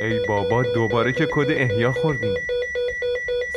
[0.00, 2.34] ای بابا دوباره که کد احیا خوردیم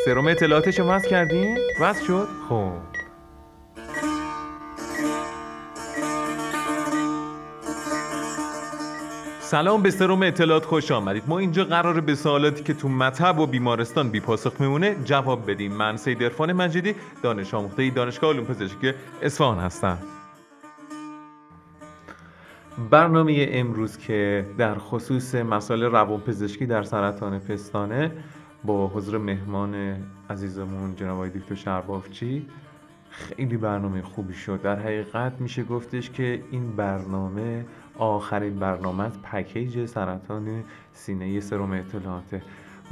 [0.05, 2.71] سروم اطلاعاتش رو وصل کردین؟ وصل شد؟ خب.
[9.39, 11.23] سلام به سروم اطلاعات خوش آمدید.
[11.27, 15.73] ما اینجا قراره به سوالاتی که تو مطب و بیمارستان بی پاسخ میمونه جواب بدیم.
[15.73, 19.97] من سید عرفان مجیدی دانش آموخته دانشگاه علوم پزشکی اصفهان هستم.
[22.89, 28.11] برنامه امروز که در خصوص مسائل روانپزشکی در سرطان پستانه
[28.64, 29.97] با حضور مهمان
[30.29, 32.48] عزیزمون جناب دکتر شربافچی
[33.10, 34.62] خیلی برنامه خوبی شد.
[34.62, 37.66] در حقیقت میشه گفتش که این برنامه
[37.98, 40.63] آخرین برنامه از پکیج سرطان
[40.94, 42.41] سینه سرم اطلاعاته.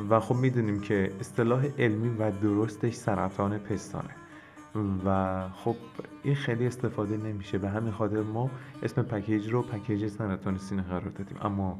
[0.09, 4.18] و خب می‌دونیم که اصطلاح علمی و درستش سرطان پستانه.
[5.05, 5.75] و خب
[6.23, 7.57] این خیلی استفاده نمیشه.
[7.57, 8.49] به همین خاطر ما
[8.83, 11.37] اسم پکیج رو پکیج سرطان سینه قرار دادیم.
[11.41, 11.79] اما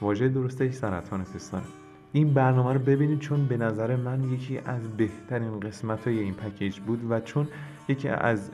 [0.00, 1.64] واژه درستش سرطان پستانه
[2.12, 6.78] این برنامه رو ببینید چون به نظر من یکی از بهترین قسمت های این پکیج
[6.78, 7.48] بود و چون
[7.88, 8.50] یکی از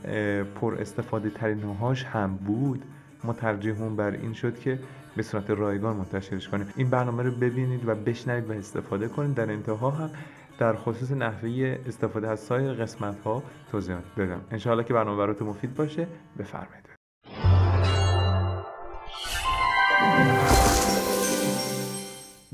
[0.60, 2.82] پر استفاده ترین هاش هم بود
[3.24, 4.78] ما ترجیحمون بر این شد که
[5.16, 6.66] به صورت رایگان منتشرش کنیم.
[6.76, 9.34] این برنامه رو ببینید و بشنوید و استفاده کنید.
[9.34, 10.10] در انتها هم
[10.58, 15.74] در خصوص نحوه استفاده از سایر قسمت ها توضیحات بدم انشاءالله که برنامه براتون مفید
[15.74, 16.06] باشه.
[16.38, 16.84] بفرمایید.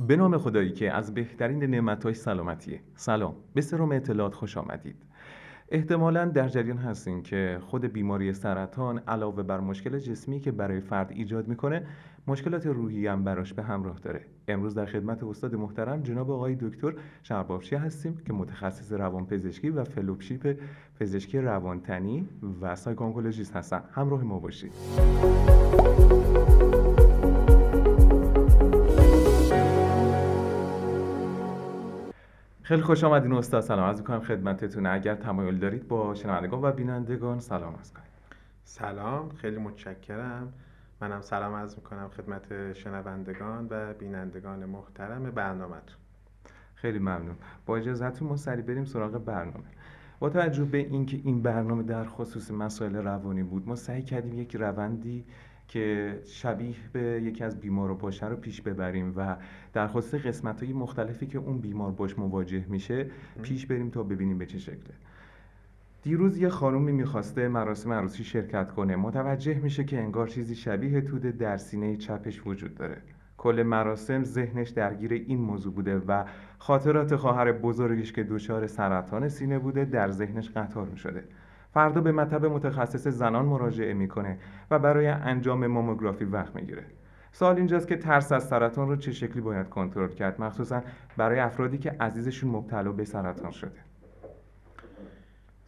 [0.08, 2.80] به نام خدایی که از بهترین نعمتهای سلامتیه.
[2.94, 3.34] سلام.
[3.54, 4.96] به سرم اطلاعات خوش آمدید.
[5.68, 11.10] احتمالا در جریان هستین که خود بیماری سرطان علاوه بر مشکل جسمی که برای فرد
[11.10, 11.86] ایجاد می‌کنه
[12.26, 14.20] مشکلات روحی هم براش به همراه داره.
[14.48, 20.58] امروز در خدمت استاد محترم جناب آقای دکتر شربافچی هستیم که متخصص روانپزشکی و fellowship
[21.00, 22.28] پزشکی روانتنی
[22.62, 23.82] و psycho-oncologist هستن.
[23.92, 24.72] همراه ما باشید.
[32.62, 33.62] خیلی خوش آمدین استاد.
[33.62, 34.86] سلام عرض می‌کنم خدمتتون.
[34.86, 38.10] اگر تمایل دارید با شنوندگان و بینندگان سلام عرض کنید
[38.64, 39.28] سلام.
[39.28, 40.52] خیلی متشکرم.
[41.00, 45.96] منم سلام از می‌کنم خدمت شنوندگان و بینندگان محترم برنامهتون
[46.74, 47.36] خیلی ممنون.
[47.66, 49.64] با اجازهتون ما سری بریم سراغ برنامه.
[50.18, 54.56] با توجه به اینکه این برنامه در خصوص مسائل روانی بود ما سعی کردیم یک
[54.56, 55.24] روندی
[55.68, 59.36] که شبیه به یکی از بیمار و باشه رو پیش ببریم و
[59.72, 63.10] در خصوص قسمت های مختلفی که اون بیمار باش مواجه میشه
[63.42, 64.94] پیش بریم تا ببینیم به چه شکله.
[66.02, 68.96] دیروز یه خانومی می‌خواسته مراسم عروسی شرکت کنه.
[68.96, 73.02] متوجه میشه که انگار چیزی شبیه توده در سینه چپش وجود داره.
[73.36, 76.24] کل مراسم ذهنش درگیر این موضوع بوده و
[76.58, 81.24] خاطرات خواهر بزرگش که دچار سرطان سینه بوده در ذهنش قطار می‌شده.
[81.74, 84.38] فردا به مطب متخصص زنان مراجعه می‌کنه
[84.70, 86.84] و برای انجام ماموگرافی وقت می‌گیره.
[87.32, 90.82] سوال اینجاست که ترس از سرطان رو چه شکلی باید کنترل کرد؟ مخصوصا
[91.16, 93.89] برای افرادی که عزیزشون مبتلا به سرطان شده.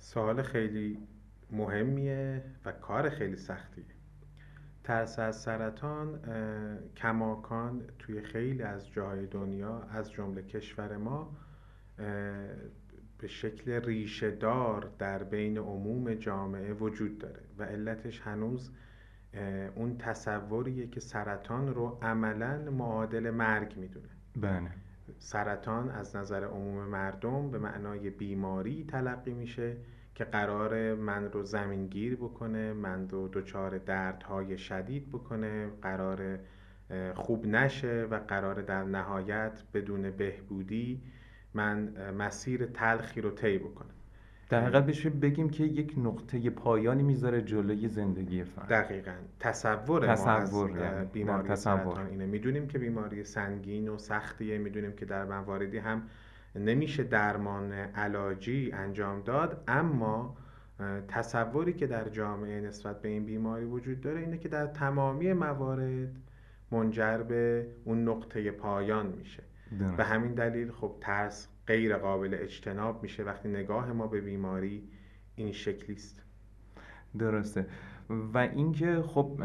[0.03, 0.99] سوال خیلی
[1.51, 3.85] مهمیه و کار خیلی سختیه.
[4.85, 6.21] ترس از سرطان
[6.97, 11.37] کماکان توی خیلی از جاهای دنیا از جمله کشور ما
[13.19, 18.71] به شکل ریشه دار در بین عموم جامعه وجود داره و علتش هنوز
[19.75, 24.09] اون تصوریه که سرطان رو عملا معادل مرگ می‌دونه.
[24.37, 24.71] بله.
[25.19, 29.77] سرطان از نظر عموم مردم به معنای بیماری تلقی میشه
[30.15, 36.39] که قرار من رو زمینگیر بکنه من رو دچار دردهای شدید بکنه قرار
[37.15, 41.03] خوب نشه و قرار در نهایت بدون بهبودی
[41.55, 43.95] من مسیر تلخی رو طی بکنم.
[44.53, 48.69] در حقیقت بشه بگیم که یک نقطه پایانی می‌ذاره جلوی زندگی فرد.
[48.69, 49.13] دقیقا.
[49.41, 51.07] تصور, تصور ما از یعنی.
[51.13, 52.01] بیماری تصور.
[52.01, 52.27] اینه.
[52.27, 54.59] می‌دونیم که بیماری سنگین و سختیه.
[54.59, 56.03] می‌دونیم که در مواردی هم
[56.57, 59.65] نمیشه درمان علاجی انجام داد.
[59.69, 60.37] اما
[61.09, 66.17] تصوری که در جامعه نسبت به این بیماری وجود داره اینه که در تمامی موارد
[66.71, 69.43] منجر به اون نقطه پایان میشه.
[69.97, 74.89] به همین دلیل خب ترس غیر قابل اجتناب میشه وقتی نگاه ما به بیماری
[75.35, 76.23] این شکلی است.
[77.19, 77.67] درسته.
[78.35, 79.41] و اینکه خب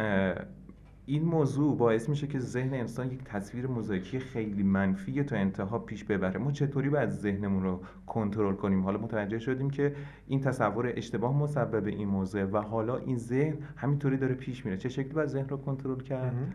[1.05, 6.03] این موضوع باعث میشه که ذهن انسان یک تصویر موزاییکی خیلی منفی تا انتها پیش
[6.03, 6.39] ببره.
[6.39, 9.95] ما چطوری باید ذهنمون رو کنترل کنیم؟ حالا متوجه شدیم که
[10.27, 14.77] این تصور اشتباه مسبب این موضوع و حالا این ذهن همینطوری داره پیش میره.
[14.77, 16.53] چه شکلی باید ذهن رو کنترل کرد؟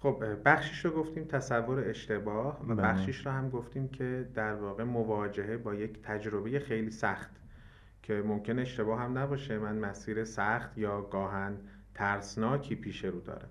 [0.00, 2.82] خب بخشش رو گفتیم تصور اشتباه و بله.
[2.82, 7.30] بخشش رو هم گفتیم که در واقع مواجهه با یک تجربه خیلی سخت
[8.02, 9.58] که ممکن اشتباه هم نباشه.
[9.58, 11.56] من مسیر سخت یا گاهن
[11.94, 13.48] ترسناکی پیش رو دارم.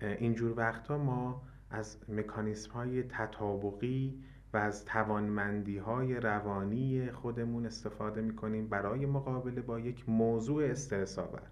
[0.00, 4.22] اینجور وقتا ما از مکانیسم های تطابقی
[4.52, 11.42] و از توانمندی های روانی خودمون استفاده می‌کنیم برای مقابله با یک موضوع استرس آور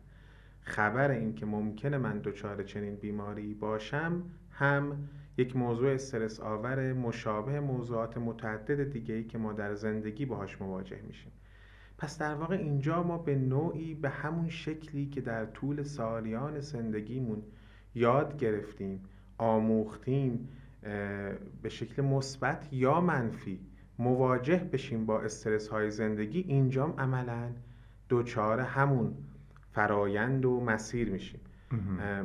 [0.63, 7.61] خبر این که ممکنه من دچار چنین بیماری باشم هم یک موضوع استرس آور مشابه
[7.61, 11.33] موضوعات متعدد دیگه ای که ما در زندگی باهاش مواجه میشیم.
[11.99, 17.43] پس در واقع اینجا ما به نوعی به همون شکلی که در طول سالیان زندگیمون
[17.95, 19.05] یاد گرفتیم
[19.39, 20.49] آموختیم
[21.63, 23.61] به شکل مثبت یا منفی
[23.99, 27.51] مواجه بشیم با استرس های زندگی اینجام عملا
[28.09, 29.15] دوچار همون
[29.73, 31.41] فرایند و مسیر میشیم.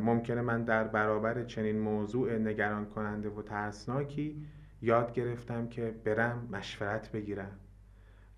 [0.01, 4.45] ممکنه من در برابر چنین موضوع نگران کننده و ترسناکی
[4.81, 7.51] یاد گرفتم که برم مشورت بگیرم.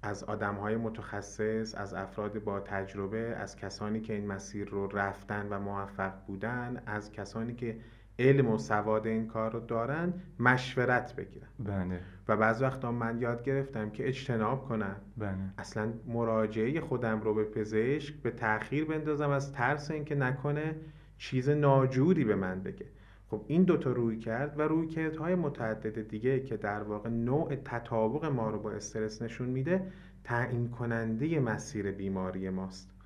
[0.01, 5.47] از آدم های متخصص از افراد با تجربه از کسانی که این مسیر رو رفتن
[5.50, 7.79] و موفق بودن از کسانی که
[8.19, 11.48] علم و سواد این کار رو دارن مشورت بگیرن.
[11.60, 12.00] بله.
[12.27, 15.36] و بعض وقتا من یاد گرفتم که اجتناب کنم بله.
[15.57, 20.75] اصلا مراجعه خودم رو به پزشک به تاخیر بندازم از ترس اینکه نکنه
[21.18, 22.86] چیز ناجوری به من بگه.
[23.30, 28.25] خب این دوتا روی کرد و روی های متعدد دیگه که در واقع نوع تطابق
[28.25, 29.92] ما رو با استرس نشون میده
[30.24, 32.98] تعیین کننده مسیر بیماری ماست.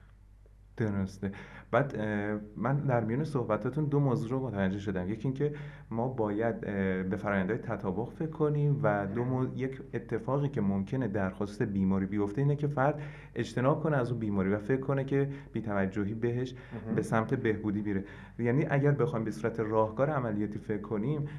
[0.77, 1.31] درسته.
[1.71, 2.01] بعد
[2.57, 5.09] من در میان صحبتاتون دو موضوع رو متوجه شدم.
[5.09, 5.53] یکی اینکه
[5.91, 6.61] ما باید
[7.09, 12.41] به فرآیندهای تطابق فکر کنیم و دو یک اتفاقی که ممکنه در خصوص بیماری بیفته
[12.41, 13.01] اینه که فرد
[13.35, 16.55] اجتناب کنه از اون بیماری و فکر کنه که بیتوجهی بهش
[16.95, 18.03] به سمت بهبودی بیره
[18.39, 21.29] یعنی اگر بخوایم به صورت راهکار عملیاتی فکر کنیم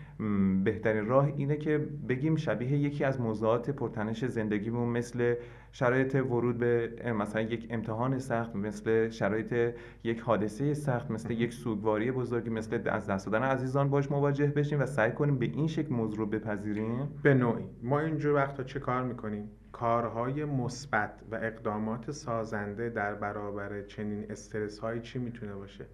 [0.64, 1.78] بهترین راه اینه که
[2.08, 5.34] بگیم شبیه یکی از موضوعات پرتنش زندگیمون مثل
[5.72, 9.74] شرایط ورود به مثلا یک امتحان سخت مثل شرایط
[10.04, 14.80] یک حادثه سخت مثل یک سوگواری بزرگی مثل از دست دادن عزیزان باش مواجه بشیم
[14.80, 17.08] و سعی کنیم به این شکل موضوع رو بپذیریم.
[17.22, 17.64] به نوعی.
[17.82, 24.78] ما اینجور وقتا چه کار می‌کنیم؟ کارهای مثبت و اقدامات سازنده در برابر چنین استرس
[24.78, 25.86] هایی چی می‌تونه باشه؟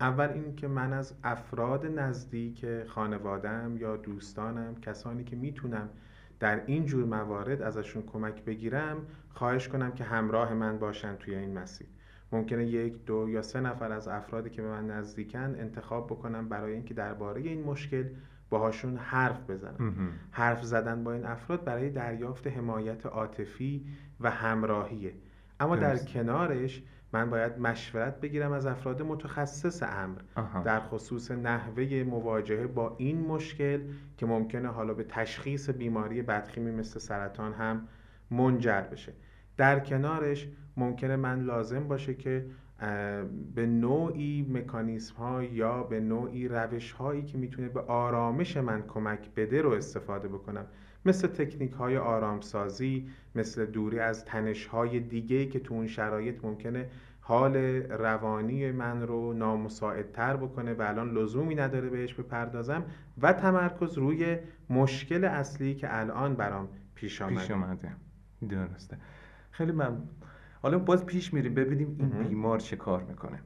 [0.00, 5.88] اول این که من از افراد نزدیک خانوادم یا دوستانم کسانی که می‌تونم
[6.40, 8.96] در این جور موارد ازشون کمک بگیرم
[9.28, 11.86] خواهش کنم که همراه من باشن توی این مسیر.
[12.32, 16.72] ممکنه یک دو یا سه نفر از افرادی که به من نزدیکن انتخاب بکنم برای
[16.72, 18.04] اینکه درباره این مشکل
[18.50, 19.74] باهاشون حرف بزنم.
[20.30, 23.86] حرف زدن با این افراد برای دریافت حمایت عاطفی
[24.20, 25.12] و همراهیه.
[25.60, 26.82] اما در کنارش
[27.12, 30.18] من باید مشورت بگیرم از افراد متخصص امر.
[30.64, 33.80] در خصوص نحوه مواجهه با این مشکل
[34.16, 37.88] که ممکنه حالا به تشخیص بیماری بدخیمی مثل سرطان هم
[38.30, 39.12] منجر بشه.
[39.58, 42.46] در کنارش ممکنه من لازم باشه که
[43.54, 49.34] به نوعی مکانیسم ها یا به نوعی روش هایی که می‌تونه به آرامش من کمک
[49.36, 50.66] بده رو استفاده بکنم.
[51.04, 56.86] مثل تکنیک های آرامسازی مثل دوری از تنش های دیگه که تو اون شرایط ممکنه
[57.20, 62.84] حال روانی من رو نامساعدتر بکنه و الان لزومی نداره بهش بپردازم
[63.22, 64.36] و تمرکز روی
[64.70, 67.40] مشکل اصلی که الان برام پیش آمده.
[67.40, 67.92] پیش آمده.
[68.48, 68.98] درسته.
[69.58, 69.96] خیلی من
[70.62, 73.38] حالا باز پیش میریم ببینیم این بیمار چه کار می‌کنه.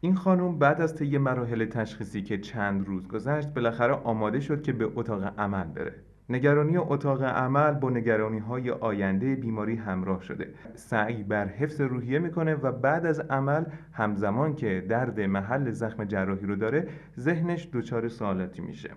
[0.00, 4.72] این خانم بعد از طی مراحل تشخیصی که چند روز گذشت بالاخره آماده شد که
[4.72, 5.94] به اتاق عمل بره.
[6.28, 10.54] نگرانی اتاق عمل با نگرانی های آینده بیماری همراه شده.
[10.74, 16.46] سعی بر حفظ روحیه می‌کنه و بعد از عمل همزمان که درد محل زخم جراحی
[16.46, 18.90] رو داره ذهنش دچار سوالاتی میشه.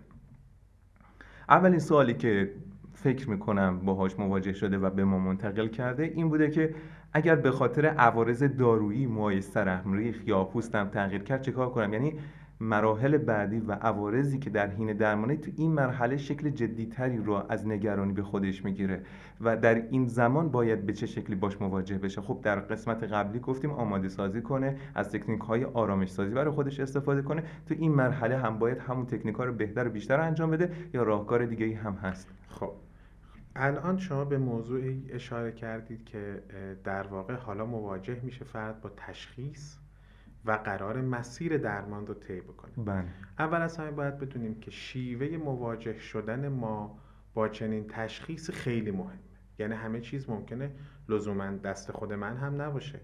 [1.50, 2.54] اولین سوالی که
[2.94, 6.76] فکر می‌کنم باهاش مواجه شده و به ما منتقل کرده این بوده که
[7.14, 11.94] اگر به خاطر عوارض دارویی موهای سرم ریخ یا پوستم تغییر کرد چه کار کنم؟
[11.94, 12.14] یعنی
[12.62, 17.68] مراحل بعدی و عوارضی که در حین درمانی تو این مرحله شکل جدیتری رو از
[17.68, 19.04] نگرانی به خودش می‌گیره
[19.42, 22.22] و در این زمان باید به چه شکلی باش مواجه بشه.
[22.22, 26.80] خب در قسمت قبلی گفتیم آماده سازی کنه از تکنیک های آرامش سازی برای خودش
[26.80, 27.44] استفاده کنه.
[27.66, 31.04] تو این مرحله هم باید همون تکنیک ها رو بهتر و بیشتر انجام بده یا
[31.04, 32.72] راهکار دیگه ای هم هست؟ خب.
[33.56, 36.44] الان شما به موضوعی اشاره کردید که
[36.84, 39.76] در واقع حالا مواجه میشه فرد با تشخیص.
[40.46, 42.72] و قرار مسیر درمان رو طی بکنه.
[42.86, 43.08] بله.
[43.40, 47.00] اول از همه باید بدونیم که شیوه مواجه شدن ما
[47.34, 49.20] با چنین تشخیص خیلی مهمه.
[49.60, 50.72] یعنی همه چیز ممکنه
[51.10, 53.00] لزوما دست خود من هم نباشه.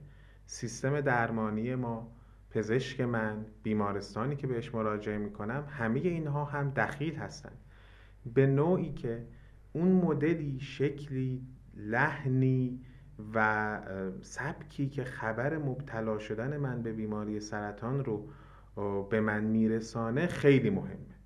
[0.46, 2.12] سیستم درمانی ما
[2.50, 7.52] پزشک من بیمارستانی که بهش مراجعه می‌کنم همه اینها هم دخیل هستن.
[8.34, 9.26] به نوعی که
[9.74, 12.82] اون مدلی شکلی لحنی
[13.34, 13.80] و
[14.22, 18.28] سبکی که خبر مبتلا شدن من به بیماری سرطان رو
[19.04, 21.18] به من میرسانه خیلی مهمه.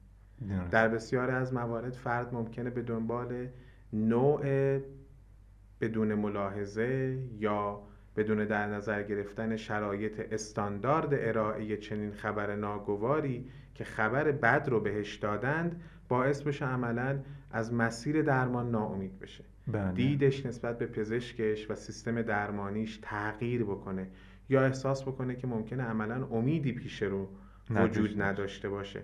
[0.72, 3.48] در بسیاری از موارد فرد ممکنه به دنبال
[3.94, 4.42] نوع
[5.82, 7.82] بدون ملاحظه یا
[8.16, 15.16] بدون در نظر گرفتن شرایط استاندارد ارائه چنین خبر ناگواری که خبر بد رو بهش
[15.16, 17.20] دادند باعث بشه عملا
[17.52, 19.44] از مسیر درمان ناامید بشه.
[19.68, 19.92] بله.
[19.92, 24.08] دیدش نسبت به پزشکش و سیستم درمانیش تغییر بکنه
[24.50, 27.30] یا احساس بکنه که ممکنه عملا امیدی پیش رو
[27.70, 29.04] وجود نداشته باشه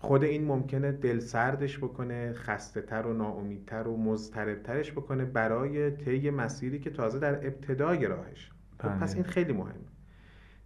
[0.00, 6.30] خود این ممکنه دل سردش بکنه خسته تر و ناامیدتر و مضطربترش بکنه برای طی
[6.30, 9.22] مسیری که تازه در ابتدای راهش خب پس بله.
[9.22, 9.88] این خیلی مهمه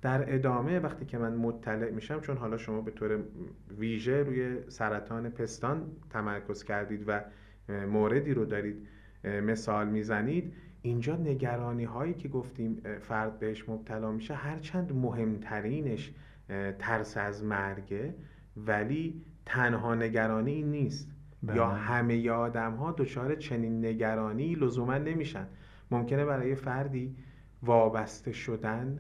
[0.03, 3.19] در ادامه وقتی که من مطلع میشم چون حالا شما به طور
[3.79, 7.21] ویژه روی سرطان پستان تمرکز کردید و
[7.69, 8.89] موردی رو دارید
[9.25, 10.53] مثال می‌زنید.
[10.83, 16.13] اینجا نگرانی هایی که گفتیم فرد بهش مبتلا میشه هرچند مهمترینش
[16.79, 18.15] ترس از مرگه
[18.57, 21.11] ولی تنها نگرانی این نیست.
[21.43, 21.57] بله.
[21.57, 25.47] یا همه آدم ها دچار چنین نگرانی لزوما نمیشن.
[25.91, 27.17] ممکنه برای فردی
[27.63, 28.99] وابسته شدن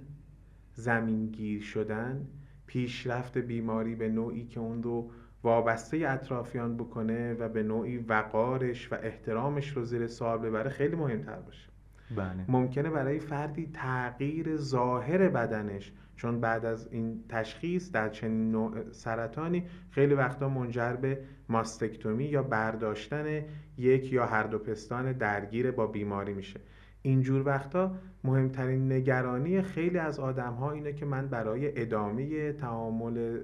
[0.74, 2.28] زمینگیر شدن
[2.66, 5.10] پیشرفت بیماری به نوعی که اون رو
[5.42, 11.36] وابسته اطرافیان بکنه و به نوعی وقارش و احترامش رو زیر سوال ببره خیلی مهمتر
[11.36, 11.68] باشه
[12.16, 12.44] بله.
[12.48, 19.64] ممکنه برای فردی تغییر ظاهر بدنش چون بعد از این تشخیص در چنین نوع سرطانی
[19.90, 21.18] خیلی وقتا منجر به
[21.48, 23.42] ماستکتومی یا برداشتن
[23.78, 26.60] یک یا هر دو پستان درگیر با بیماری میشه
[27.02, 27.94] اینجور وقتا
[28.24, 33.40] مهمترین نگرانی خیلی از آدم ها اینه که من برای ادامه تعامل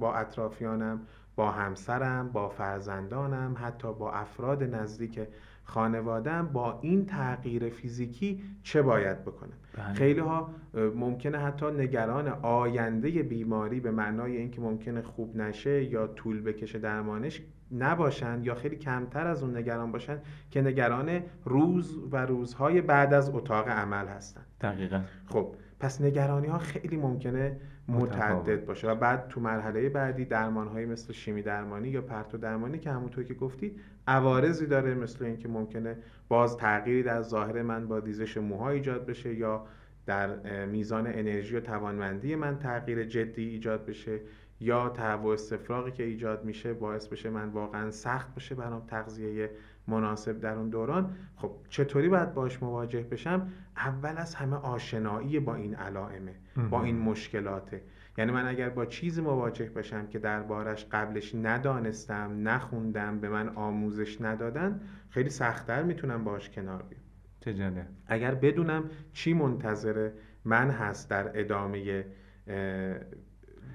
[0.00, 1.00] با اطرافیانم
[1.36, 5.20] با همسرم با فرزندانم حتی با افراد نزدیک
[5.64, 9.94] خانوادم با این تغییر فیزیکی چه باید بکنم؟ بله.
[9.94, 16.42] خیلی ها ممکنه حتی نگران آینده بیماری به معنای اینکه ممکنه خوب نشه یا طول
[16.42, 17.42] بکشه درمانش
[17.72, 23.30] نباشند یا خیلی کمتر از اون نگران باشند که نگران روز و روزهای بعد از
[23.30, 25.00] اتاق عمل هستند دقیقا.
[25.26, 27.56] خب پس نگرانی ها خیلی ممکنه
[27.88, 28.90] متعدد باشه.
[28.90, 33.24] و بعد تو مرحله بعدی درمان های مثل شیمی درمانی یا پرتو درمانی که همونطور
[33.24, 35.96] که گفتید عوارضی داره مثل اینکه ممکنه
[36.28, 39.66] باز تغییری در ظاهر من با دیزش موها ایجاد بشه یا
[40.06, 44.20] در میزان انرژی و توانمندی من تغییر جدی ایجاد بشه
[44.60, 49.50] یا تهوع استفراغی که ایجاد میشه باعث بشه من واقعا سخت باشه برام تغذیه
[49.88, 55.54] مناسب در اون دوران خب چطوری باید باش مواجه بشم؟ اول از همه آشنایی با
[55.54, 56.34] این علائمه
[56.70, 57.82] با این مشکلاته.
[58.18, 64.20] یعنی من اگر با چیزی مواجه بشم که دربارش قبلش ندانستم نخوندم به من آموزش
[64.20, 67.02] ندادن خیلی سختتر می‌تونم باش کنار بیام.
[67.40, 67.52] چه
[68.06, 70.10] اگر بدونم چی منتظر
[70.44, 72.04] من هست در ادامه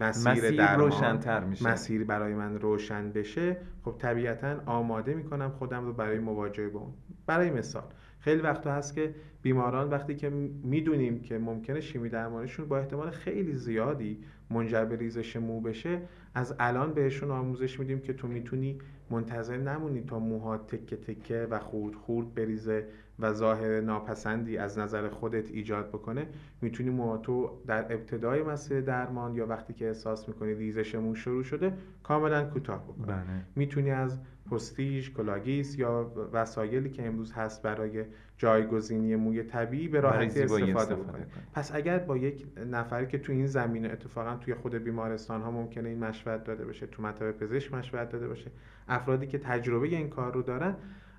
[0.01, 1.67] مسیر, مسیر روشنتر میشه.
[1.67, 6.93] مسیر برای من روشن بشه خب طبیعتا آماده می‌کنم خودم رو برای مواجهه با اون.
[7.25, 7.83] برای مثال
[8.19, 10.29] خیلی وقتا هست که بیماران وقتی که
[10.63, 16.01] می‌دونیم که ممکنه شیمی درمانشون با احتمال خیلی زیادی منجر به ریزش مو بشه
[16.33, 18.79] از الان بهشون آموزش میدیم که تو می‌تونی
[19.09, 22.87] منتظر نمونی تا موها تکه تکه و خورد خورد بریزه
[23.21, 26.27] و ظاهر ناپسندی از نظر خودت ایجاد بکنه
[26.61, 31.73] می‌تونی موهاتو در ابتدای مسیر درمان یا وقتی که احساس می‌کنی ریزش مو شروع شده
[32.03, 33.05] کاملا کوتاه بکنی.
[33.05, 33.45] بله.
[33.55, 34.19] می‌تونی از
[34.51, 38.05] پستیژ کلاه‌گیس یا وسایلی که امروز هست برای
[38.37, 41.23] جایگزینی موی طبیعی به راحتی استفاده بکنی.
[41.53, 45.89] پس اگر با یک نفری که تو این زمینه اتفاقا توی خود بیمارستان ها ممکنه
[45.89, 48.51] این مشورت داده باشه تو مطب پزشک مشورت داده باشه
[48.87, 50.75] افرادی که تجربه این کار رو دارن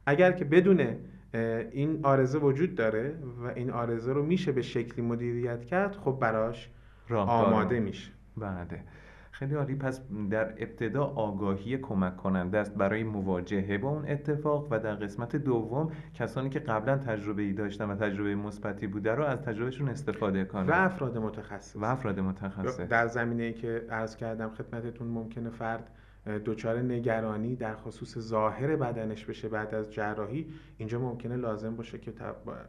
[0.07, 0.99] اگر که بدونه
[1.35, 6.71] این عارضه وجود داره و این عارضه رو میشه به شکلی مدیریت کرد خب براش
[7.11, 8.11] آماده میشه.
[8.37, 8.85] بله.
[9.31, 9.75] خیلی عالی.
[9.75, 15.37] پس در ابتدا آگاهی کمک کننده است برای مواجهه با اون اتفاق و در قسمت
[15.37, 20.45] دوم کسانی که قبلا تجربه ای داشتن و تجربه مثبتی بوده رو از تجربهشون استفاده
[20.45, 20.67] کنن.
[20.67, 21.77] و افراد متخصص.
[21.77, 22.81] و افراد متخصص.
[22.81, 25.91] در زمینه که عرض کردم خدمتتون ممکنه فرد
[26.26, 30.47] دچار نگرانی در خصوص ظاهر بدنش بشه بعد از جراحی
[30.79, 32.12] اینجا ممکنه لازم باشه که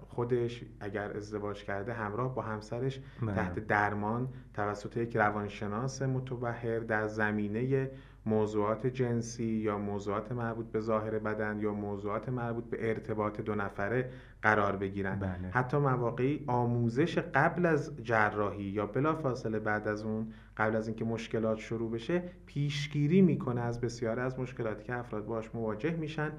[0.07, 3.35] خودش اگر ازدواج کرده همراه با همسرش بله.
[3.35, 7.91] تحت درمان توسط یک روانشناس متبهر در زمینه
[8.25, 14.09] موضوعات جنسی یا موضوعات مربوط به ظاهر بدن یا موضوعات مربوط به ارتباط دو نفره
[14.43, 15.19] قرار بگیرن.
[15.19, 15.49] بله.
[15.51, 21.05] حتی مواقعی آموزش قبل از جراحی یا بلا فاصله بعد از اون قبل از اینکه
[21.05, 26.31] مشکلات شروع بشه پیشگیری می‌کنه از بسیاری از مشکلاتی که افراد باش مواجه میشن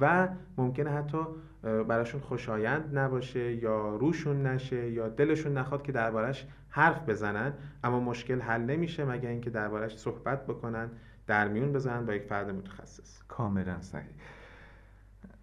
[0.00, 1.18] و ممکنه حتی
[1.62, 7.52] براشون خوشایند نباشه یا روشون نشه یا دلشون نخواد که دربارش حرف بزنن.
[7.84, 10.90] اما مشکل حل نمیشه مگر اینکه دربارش صحبت بکنن
[11.26, 13.22] در میون بزنن با یک فرد متخصص.
[13.28, 14.14] کاملا صحیح.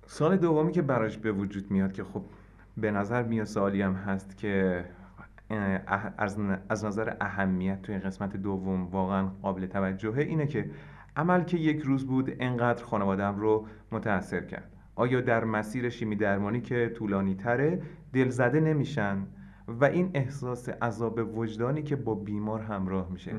[0.10, 2.22] سال دومی که براش به وجود میاد که خب
[2.78, 4.86] به نظر میاد سوالی هم هست که
[6.70, 10.70] از نظر اهمیت توی قسمت دوم واقعا قابل توجهه اینه که
[11.16, 14.72] عمل که یک روز بود انقدر خانوادم رو متاثر کرد.
[14.96, 17.82] آیا در مسیر شیمی درمانی که طولانی تره
[18.14, 19.28] دلزده نمیشن؟
[19.68, 23.32] و این احساس عذاب وجدانی که با بیمار همراه میشه.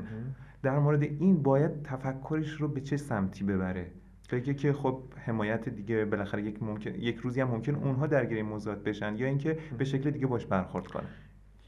[0.63, 3.91] در مورد این باید تفکرش رو به چه سمتی ببره؟
[4.29, 8.45] فکر که خب حمایت دیگه بالاخره یک ممکن یک روزی هم ممکن اونها درگیر این
[8.45, 11.07] موضوعات بشن یا اینکه به شکل دیگه باش برخورد کنن.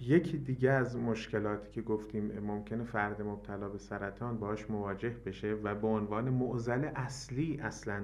[0.01, 5.75] یکی دیگه از مشکلاتی که گفتیم ممکنه فرد مبتلا به سرطان باش مواجه بشه و
[5.75, 8.03] به عنوان معضل اصلی اصلا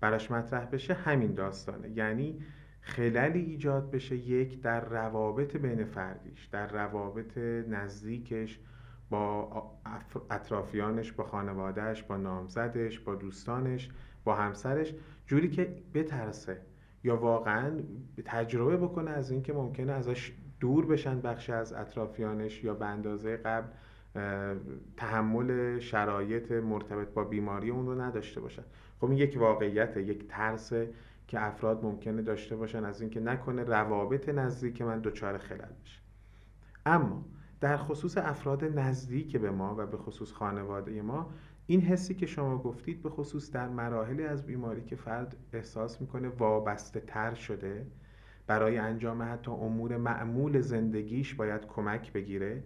[0.00, 1.90] براش مطرح بشه همین داستانه.
[1.90, 2.38] یعنی
[2.80, 7.38] خلالی ایجاد بشه یک در روابط بین فردیش در روابط
[7.68, 8.58] نزدیکش
[9.10, 9.70] با
[10.30, 13.90] اطرافیانش با خانوادهش با نامزدش با دوستانش
[14.24, 14.94] با همسرش
[15.26, 16.60] جوری که بترسه
[17.04, 17.80] یا واقعا
[18.24, 23.68] تجربه بکنه از اینکه ممکنه ازش دور بشن بخشی از اطرافیانش یا به اندازه قبل
[24.96, 28.62] تحمل شرایط مرتبط با بیماری اون رو نداشته باشن.
[29.00, 30.72] خب این یک واقعیته یک ترس
[31.26, 36.00] که افراد ممکنه داشته باشن از اینکه نکنه روابط نزدیک من دچار خلل بشه.
[36.86, 37.24] اما
[37.60, 41.30] در خصوص افراد نزدیک به ما و به خصوص خانواده ما
[41.66, 46.28] این حسی که شما گفتید به خصوص در مراحلی از بیماری که فرد احساس می‌کنه
[46.28, 47.86] وابسته تر شده
[48.46, 52.64] برای انجام حتی امور معمول زندگیش باید کمک بگیره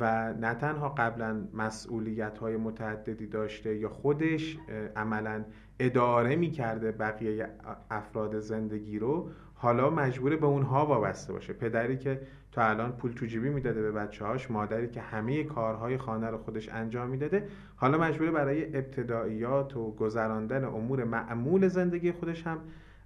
[0.00, 4.58] و نه تنها قبلا مسئولیت های متعددی داشته یا خودش
[4.96, 5.44] عملا
[5.78, 7.48] اداره می کرده بقیه
[7.90, 9.30] افراد زندگی رو
[9.64, 11.52] حالا مجبور به اونها وابسته باشه.
[11.52, 12.20] پدری که
[12.52, 16.38] تا الان پول تو جیبی می‌داده به بچه هاش مادری که همه کارهای خانه رو
[16.38, 22.58] خودش انجام می‌داده حالا مجبوره برای ابتداییات و گذراندن امور معمول زندگی خودش هم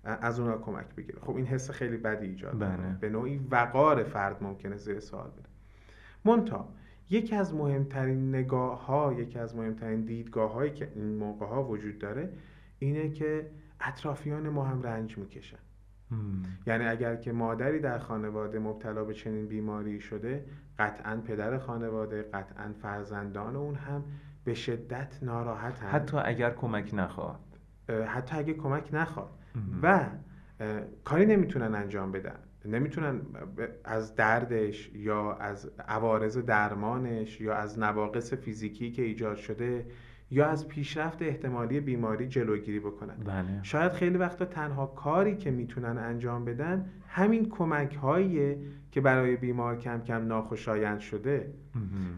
[0.05, 1.18] از اونها کمک بگیره.
[1.21, 2.97] خب این حس خیلی بدی ایجاد بله.
[3.01, 5.47] به نوعی وقار فرد ممکنه زیر سوال بره.
[6.25, 6.68] مونتا
[7.11, 11.99] یکی از مهمترین نگاه ها یکی از مهمترین دیدگاه هایی که این موقع ها وجود
[11.99, 12.33] داره
[12.79, 15.59] اینه که اطرافیان ما هم رنج می‌کشن.
[16.66, 20.44] یعنی اگر که مادری در خانواده مبتلا به چنین بیماری شده
[20.79, 24.05] قطعا پدر خانواده قطعا فرزندان اون هم
[24.44, 25.88] به شدت ناراحت هم.
[25.97, 27.40] حتی اگر کمک نخواد.
[28.07, 29.31] حتی اگر کمک نخواد.
[29.83, 30.07] و
[31.05, 32.38] کاری نمی‌تونن انجام بدن.
[32.64, 33.21] نمی‌تونن
[33.85, 39.87] از دردش یا از عوارض درمانش یا از نواقص فیزیکی که ایجاد شده
[40.31, 43.62] یا از پیشرفت احتمالی بیماری جلوگیری بکنن بله.
[43.62, 48.59] شاید خیلی وقتا تنها کاری که می‌تونن انجام بدن همین کمک هاییه
[48.91, 51.53] که برای بیمار کم کم ناخوشایند شده.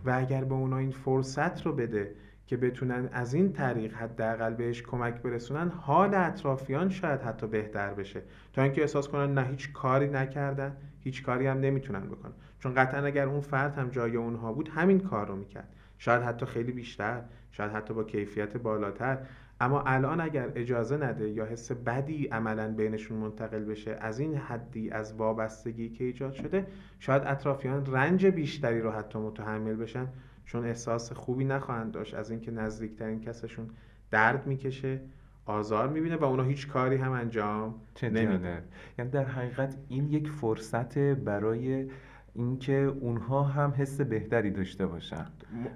[0.05, 2.15] و اگر به اونا این فرصت رو بده
[2.47, 8.23] که بتونن از این طریق حداقل بهش کمک برسونن حال اطرافیان شاید حتی بهتر بشه.
[8.53, 12.33] تا اینکه احساس کنن نه هیچ کاری نکردن هیچ کاری هم نمی‌تونن بکنن.
[12.59, 15.69] چون قطعا اگر اون فرد هم جای اونها بود همین کار رو می‌کرد.
[15.99, 17.23] شاید حتی خیلی بیشتر.
[17.51, 19.19] شاید حتی با کیفیت بالاتر.
[19.61, 24.91] اما الان اگر اجازه نده یا حس بدی عملا بینشون منتقل بشه از این حدی
[24.91, 26.67] از وابستگی که ایجاد شده
[26.99, 30.07] شاید اطرافیان رنج بیشتری رو حتی متحمل بشن.
[30.45, 33.71] چون احساس خوبی نخواهند داشت از اینکه نزدیکترین کسشون
[34.11, 35.01] درد می‌کشه
[35.47, 38.63] آزار می‌بینه و اونا هیچ کاری هم انجام نمیده
[38.99, 41.91] یعنی در حقیقت این یک فرصت برای
[42.35, 45.27] اینکه اونها هم حس بهتری داشته باشن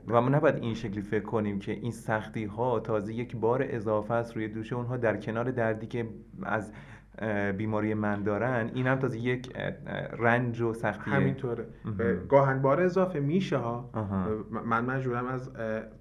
[0.09, 4.15] و ما نباید این شکلی فکر کنیم که این سختی ها تازه یک بار اضافه
[4.15, 6.09] است روی دوش اونها در کنار دردی که
[6.43, 6.73] از
[7.59, 8.71] بیماری من دارن.
[8.75, 9.57] این هم تازه یک
[10.19, 11.15] رنج و سختیه.
[11.15, 11.67] همینطوره.
[12.29, 13.91] گاهن بار اضافه میشه ها.
[14.65, 15.51] من مجبورم از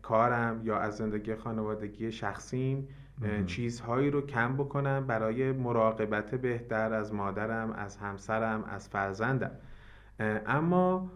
[0.01, 2.87] کارم یا از زندگی خانوادگی شخصیم
[3.45, 9.51] چیزهایی رو کم بکنم برای مراقبت بهتر از مادرم از همسرم از فرزندم.
[10.45, 11.12] اما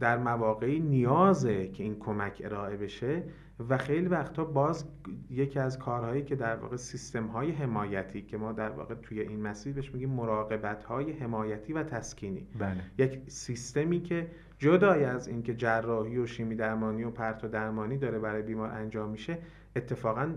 [0.00, 3.22] در مواقعی نیازه که این کمک ارائه بشه
[3.68, 4.84] و خیلی وقتا باز
[5.30, 9.42] یکی از کارهایی که در واقع سیستم های حمایتی که ما در واقع توی این
[9.42, 12.80] مسیر بهش میگیم مراقبت های حمایتی و تسکینی بله.
[12.98, 18.18] یک سیستمی که جدای از اینکه جراحی و شیمی درمانی و پرت و درمانی داره
[18.18, 19.38] برای بیمار انجام میشه
[19.76, 20.34] اتفاقا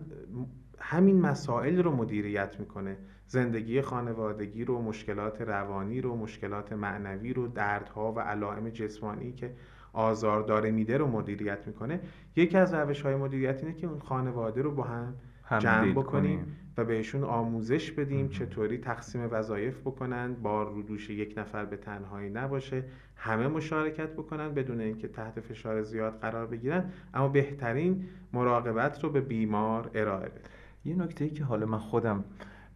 [0.79, 8.13] همین مسائل رو مدیریت می‌کنه زندگی خانوادگی رو مشکلات روانی رو مشکلات معنوی رو دردها
[8.13, 9.53] و علائم جسمانی که
[9.93, 11.99] آزار داره میده رو مدیریت می‌کنه.
[12.35, 15.13] یکی از روش های مدیریت اینه که اون خانواده رو با هم
[15.59, 21.65] جمع بکنیم و بهشون آموزش بدیم چطوری تقسیم وظایف بکنن بار رو دوش یک نفر
[21.65, 22.83] به تنهایی نباشه
[23.15, 26.91] همه مشارکت بکنن بدون اینکه تحت فشار زیاد قرار بگیرن.
[27.13, 30.49] اما بهترین مراقبت رو به بیمار ارائه بده
[30.85, 32.23] یه نکته ای که حالا من خودم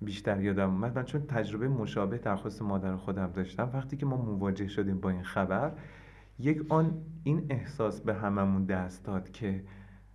[0.02, 0.96] بیشتر یادم اومد.
[0.96, 5.24] من چون تجربه مشابه درخواست مادر خودم داشتم وقتی که ما مواجه شدیم با این
[5.24, 5.72] خبر
[6.40, 9.64] یک آن این احساس به هممون دست داد که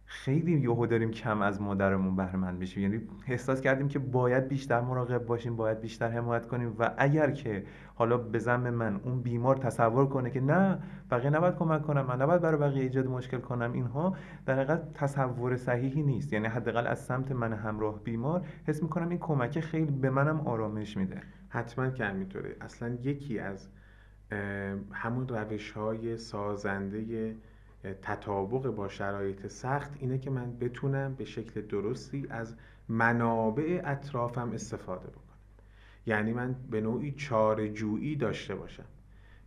[0.08, 5.26] خیلی یهو داریم کم از مادرمون بهرمند بشیم یعنی احساس کردیم که باید بیشتر مراقب
[5.26, 7.64] باشیم باید بیشتر حمایت کنیم و اگر که
[7.94, 10.78] حالا به زم من اون بیمار تصور کنه که نه
[11.10, 14.16] بقیه نباید کمک کنم من نباید برای بقیه ایجاد مشکل کنم اینها
[14.46, 16.32] در حقیقت تصور صحیحی نیست.
[16.32, 20.96] یعنی حداقل از سمت من همراه بیمار حس می‌کنم این کمک خیلی به منم آرامش
[20.96, 21.20] میده.
[21.48, 22.56] حتما که همینطوره.
[22.60, 23.68] اصلا یکی از
[24.92, 27.34] همون روش های سازنده
[28.02, 32.56] تطابق با شرایط سخت اینه که من بتونم به شکل درستی از
[32.88, 35.22] منابع اطرافم استفاده بکنم.
[36.06, 38.84] یعنی من به نوعی چارجویی داشته باشم.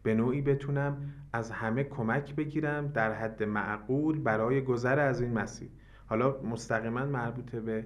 [0.03, 5.69] به نوعی بتونم از همه کمک بگیرم در حد معقول برای گذر از این مسیر.
[6.05, 7.85] حالا مستقیما مربوط به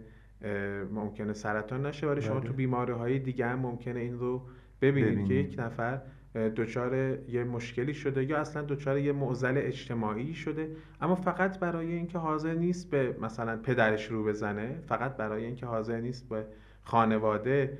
[0.91, 2.47] ممکنه سرطان نشه ولی شما بله.
[2.47, 4.41] تو بیماری های دیگه هم ممکنه این رو
[4.81, 6.01] ببینید که یک نفر
[6.35, 6.95] دچار
[7.29, 10.69] یه مشکلی شده یا اصلا دچار یه معضل اجتماعی شده.
[11.01, 15.99] اما فقط برای اینکه حاضر نیست به مثلا پدرش رو بزنه فقط برای اینکه حاضر
[15.99, 16.45] نیست به
[16.83, 17.77] خانواده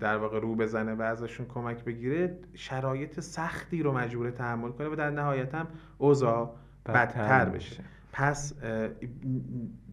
[0.00, 4.94] در واقع رو بزنه و ازشون کمک بگیره شرایط سختی رو مجبور تحمل کنه و
[4.94, 5.66] در نهایت هم
[5.98, 6.54] اوضاع
[6.86, 7.84] بدتر بشه.
[8.12, 8.54] پس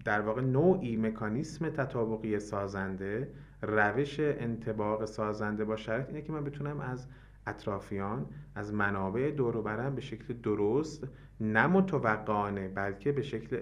[0.05, 3.27] در واقع نوعی مکانیسم تطابقی سازنده
[3.61, 7.07] روش انتباق سازنده با شرایط اینه که من بتونم از
[7.49, 9.31] اطرافیان از منابع
[9.61, 11.07] برم به شکل درست
[11.41, 13.59] نه متوقعانه بلکه به شکل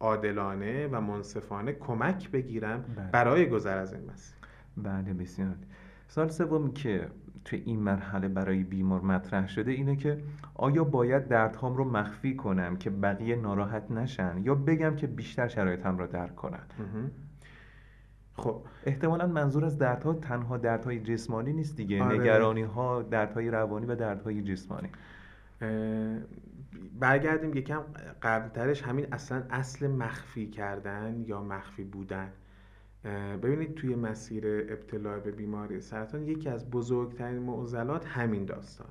[0.00, 3.10] عادلانه و منصفانه کمک بگیرم بله.
[3.10, 4.36] برای گذر از این مسیر.
[4.76, 5.56] بله بسیار.
[6.08, 7.08] سال سومی که
[7.44, 10.22] تو این مرحله برای بیمار مطرح شده اینه که
[10.54, 15.98] آیا باید دردهام رو مخفی کنم که بقیه ناراحت نشن یا بگم که بیشتر شرایطم
[15.98, 16.66] رو درک کنن؟
[18.36, 22.02] خب احتمالا منظور از دردها تنها دردهای جسمانی نیست دیگه.
[22.02, 22.18] آره.
[22.18, 24.88] نگرانی ها دردهای روانی و دردهای جسمانی.
[27.00, 27.82] برگردیم یکم
[28.22, 32.32] قبلترش همین اصلا اصل مخفی کردن یا مخفی بودن.
[33.42, 38.90] ببینید توی مسیر ابتلا به بیماری سرطان یکی از بزرگترین معضلات همین داستان.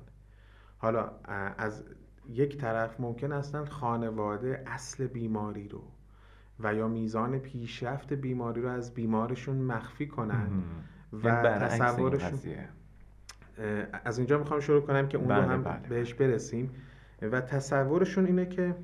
[0.78, 1.10] حالا
[1.58, 1.84] از
[2.28, 5.82] یک طرف ممکن اصلا خانواده اصل بیماری رو
[6.60, 10.48] و یا میزان پیشرفت بیماری رو از بیمارشون مخفی کنن
[11.12, 12.38] و یعنی تصورشون
[14.04, 15.88] از اینجا می‌خوام شروع کنم که اون رو بله، هم بله.
[15.88, 16.70] بهش برسیم.
[17.22, 18.76] و تصورشون اینه که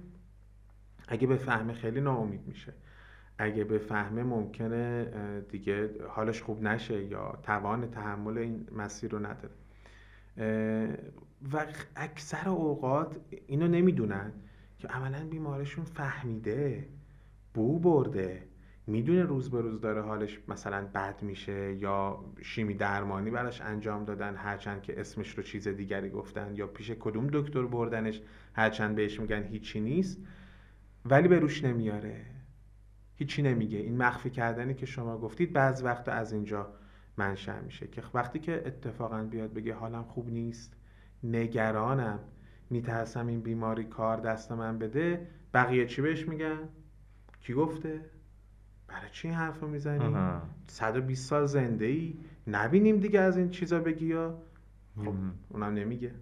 [1.08, 2.72] اگه به فهم خیلی ناامید میشه.
[3.38, 5.06] اگه به فهمه ممکنه
[5.50, 9.54] دیگه حالش خوب نشه یا توان تحمل این مسیر رو نداره.
[11.52, 14.32] و اکثر اوقات اینو نمی‌دونن
[14.78, 16.88] که عملا بیمارشون فهمیده
[17.54, 18.48] بو برده.
[18.86, 24.36] می‌دونه روز به روز داره حالش مثلا بد میشه یا شیمی درمانی براش انجام دادن
[24.36, 28.20] هرچند که اسمش رو چیز دیگری گفتن یا پیش کدوم دکتر بردنش
[28.54, 30.18] هرچند بهش میگن هیچی نیست
[31.04, 32.24] ولی به روش نمیاره.
[33.14, 33.78] هیچی نمیگه.
[33.78, 36.74] این مخفی کردنی که شما گفتید بعض وقت از اینجا
[37.16, 40.76] منشأ میشه که وقتی که اتفاقا بیاد بگه حالم خوب نیست
[41.24, 42.18] نگرانم
[42.70, 46.68] میترسم این بیماری کار دست من بده بقیه چی بهش میگن؟
[47.42, 48.00] کی گفته؟
[48.88, 50.16] برای چی این حرف رو می‌زنی
[50.66, 52.14] 120 سال زنده ای
[52.46, 54.42] نبینیم دیگه از این چیزا بگی یا؟
[54.96, 55.14] خب
[55.48, 56.12] اونم نمیگه.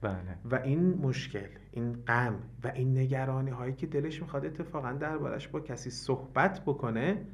[0.00, 0.38] بله.
[0.50, 5.60] و این مشکل این غم و این نگرانی هایی که دلش می‌خواد اتفاقا دربارش با
[5.60, 7.26] کسی صحبت بکنه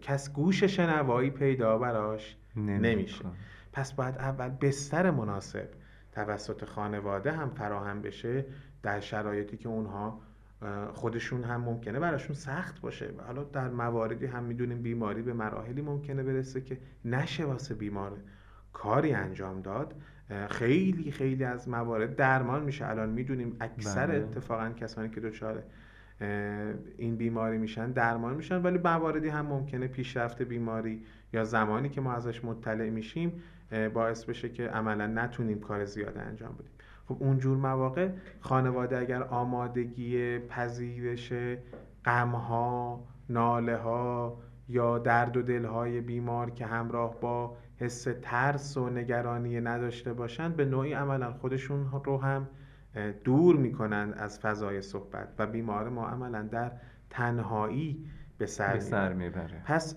[0.00, 3.24] کس گوش شنوایی پیدا براش نمیشه.
[3.72, 5.68] پس باید اول بستر مناسب
[6.12, 8.44] توسط خانواده هم فراهم بشه
[8.82, 10.20] در شرایطی که اونها
[10.92, 13.10] خودشون هم ممکنه براشون سخت باشه.
[13.26, 18.12] حالا در مواردی هم می‌دونیم بیماری به مراحلی ممکنه برسه که نشه واسه بیمار.
[18.72, 19.94] کاری انجام داد.
[20.50, 22.88] خیلی خیلی از موارد درمان میشه.
[22.88, 24.16] الان می‌دونیم اکثر بله.
[24.16, 25.62] اتفاقا کسانی که دچار
[26.96, 28.62] این بیماری میشن درمان میشن.
[28.62, 33.42] ولی مواردی هم ممکنه پیشرفت بیماری یا زمانی که ما ازش مطلع میشیم
[33.94, 36.70] باعث بشه که عملا نتونیم کار زیاده انجام بدیم.
[37.08, 38.08] خب اونجور مواقع
[38.40, 41.32] خانواده اگر آمادگی پذیرش
[42.04, 44.38] غمها ناله ها
[44.68, 50.64] یا درد و دلهای بیمار که همراه با حس ترس و نگرانی نداشته باشند به
[50.64, 52.48] نوعی عملا خودشون رو هم
[53.24, 56.72] دور می‌کنند از فضای صحبت و بیمار ما عملا در
[57.10, 58.06] تنهایی
[58.38, 59.62] به سر, به سر می‌بره.
[59.64, 59.96] پس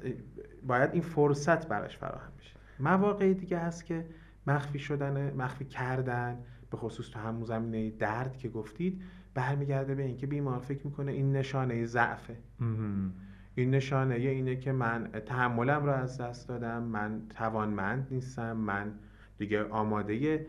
[0.68, 2.56] باید این فرصت براش فراهم بشه.
[2.80, 4.06] مواقعی دیگه هست که
[4.48, 6.38] مخفی شدن مخفی کردن
[6.72, 9.02] به خصوص تو همون زمینه درد که گفتید
[9.34, 12.36] برمیگرده به اینکه بیمار فکر می‌کنه این نشانه ضعفه.
[13.56, 18.92] این نشانه اینه که من تحملم رو از دست دادم من توانمند نیستم من
[19.38, 20.46] دیگه آماده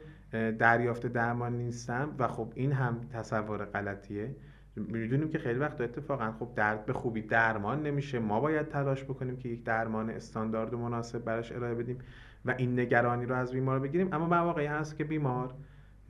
[0.59, 4.37] دریافت درمان نیستم و خب این هم تصور غلطیه.
[4.77, 8.19] می‌دونیم که خیلی وقت اتفاقا خب درد به خوبی درمان نمیشه.
[8.19, 11.99] ما باید تلاش بکنیم که یک درمان استاندارد و مناسب براش ارائه بدیم
[12.45, 14.09] و این نگرانی رو از بیمار بگیریم.
[14.13, 15.55] اما مواقعی هست که بیمار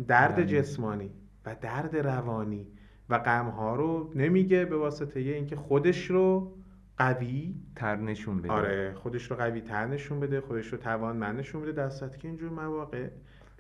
[0.09, 0.47] درد بله.
[0.47, 1.11] جسمانی
[1.47, 2.67] و درد روانی
[3.09, 6.57] و غمها رو نمیگه به واسطه اینکه خودش رو
[6.99, 8.53] قوی تر نشون بده.
[8.53, 12.51] آره خودش رو قوی تر نشون بده خودش رو توانمند نشون بده در که اینجور
[12.51, 13.09] مواقع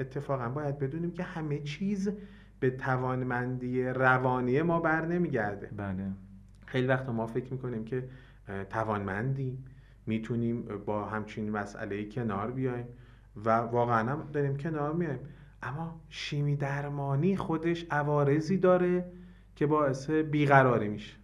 [0.00, 2.10] اتفاقا باید بدونیم که همه چیز
[2.60, 5.70] به توانمندی روانی ما بر نمیگرده.
[5.76, 6.10] بله.
[6.66, 8.08] خیلی وقت ما فکر می‌کنیم که
[8.70, 9.64] توانمندیم
[10.06, 12.86] می‌تونیم با همچین مسئله کنار بیایم
[13.44, 15.18] و واقعا هم داریم کنار میایم.
[15.62, 19.12] اما شیمی درمانی خودش عوارضی داره
[19.56, 21.16] که باعث بیقراری میشه.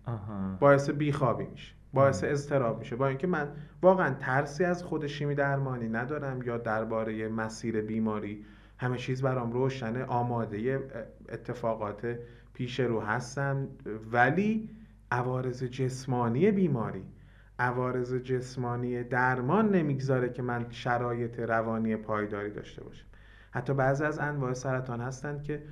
[0.61, 1.73] باعث بیخوابی میشه.
[1.93, 2.97] باعث اضطراب میشه.
[2.97, 3.49] با اینکه من
[3.83, 8.45] واقعا ترسی از خود شیمی درمانی ندارم یا درباره مسیر بیماری
[8.79, 10.05] همه چیز برام روشنه.
[10.05, 10.89] آماده
[11.29, 12.19] اتفاقات
[12.55, 13.69] پیش رو هستم.
[14.13, 14.71] ولی
[15.11, 17.03] عوارض جسمانی بیماری
[17.59, 23.07] عوارض جسمانی درمان نمی‌گذاره که من شرایط روانی پایداری داشته باشم.
[23.57, 25.63] حتی بعضی از انواع سرطان هستند که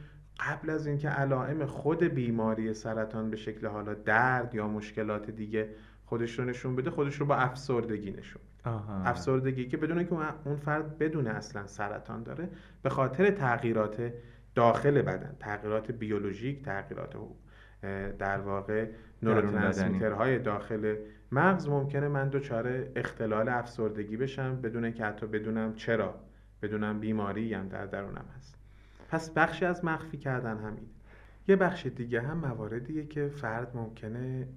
[0.40, 5.68] قبل از اینکه علائم خود بیماری سرطان به شکل حالا درد یا مشکلات دیگه
[6.04, 8.42] خودش رو نشون بده خودش رو با افسردگی نشون
[9.04, 10.12] افسردگی که بدونه که
[10.44, 12.48] اون فرد بدون اصلا سرطان داره
[12.82, 14.12] به خاطر تغییرات
[14.54, 17.16] داخل بدن تغییرات بیولوژیک تغییرات
[18.18, 18.86] در واقع
[19.22, 20.96] نوروترانسمیترهای داخل
[21.32, 26.23] مغز ممکنه من دچار اختلال افسردگی بشم بدون که حتی بدونم چرا.
[26.64, 28.54] بدونم بیماری هم در درونم هست.
[29.08, 30.86] پس بخشی از مخفی کردن همین
[31.48, 34.48] یه بخش دیگه هم مواردیه که فرد ممکنه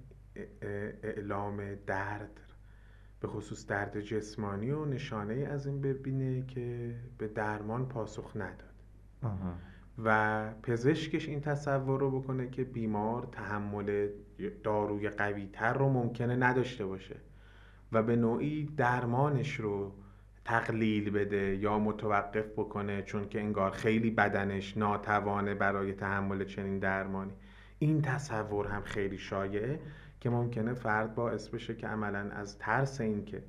[1.02, 2.40] اعلام درد
[3.20, 8.74] به خصوص درد جسمانی و نشانه از این ببینه که به درمان پاسخ نداد.
[10.04, 14.08] و پزشکش این تصور رو بکنه که بیمار تحمل
[14.64, 17.16] داروی قوی تر رو ممکنه نداشته باشه
[17.92, 19.92] و به نوعی درمانش رو
[20.48, 27.32] تقلیل بده یا متوقف بکنه چون که انگار خیلی بدنش ناتوانه برای تحمل چنین درمانی.
[27.78, 29.80] این تصور هم خیلی شایعه
[30.20, 33.42] که ممکنه فرد باعث بشه که عملا از ترس اینکه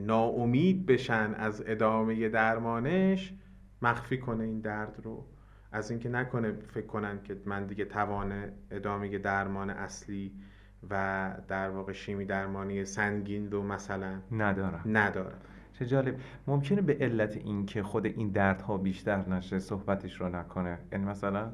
[0.00, 3.34] ناامید بشن از ادامه درمانش
[3.82, 5.26] مخفی کنه این درد رو.
[5.72, 8.32] از اینکه نکنه فکر کنن که من دیگه توان
[8.70, 10.32] ادامه درمان اصلی
[10.90, 14.82] و در واقع شیمی درمانی سنگین رو مثلا ندارم.
[14.86, 15.38] ندارم.
[15.72, 16.16] چه جالب.
[16.46, 20.78] ممکنه به علت اینکه خود این دردها بیشتر نشه صحبتش رو نکنه.
[20.92, 21.52] یعنی مثلا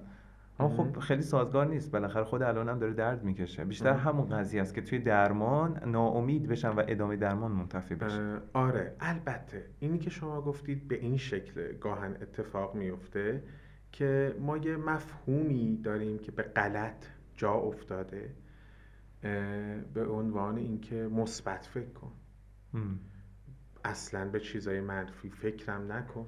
[0.60, 1.92] اما خب خیلی سازگار نیست.
[1.92, 3.64] بالاخره خود الانم داره درد می‌کشه.
[3.64, 8.96] بیشتر همون قضیه است که توی درمان ناامید بشن و ادامه درمان منتفی بشن آره.
[9.00, 13.42] البته اینی که شما گفتید به این شکل گاهن اتفاق میفته
[13.92, 18.34] که ما یه مفهومی داریم که به غلط جا افتاده
[19.94, 22.12] به عنوان اینکه مثبت فکر کن.
[23.84, 26.26] اصلا به چیزای منفی فکرم نکن.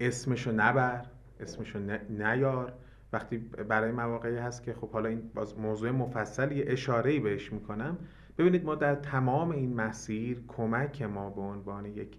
[0.00, 1.06] اسمشو نبر
[1.40, 1.78] اسمشو
[2.10, 2.72] نیار.
[3.12, 7.98] وقتی برای مواقعی هست که خب حالا این باز موضوع مفصل یه اشاره‌ای بهش می‌کنم
[8.38, 12.18] ببینید ما در تمام این مسیر کمک ما به عنوان یک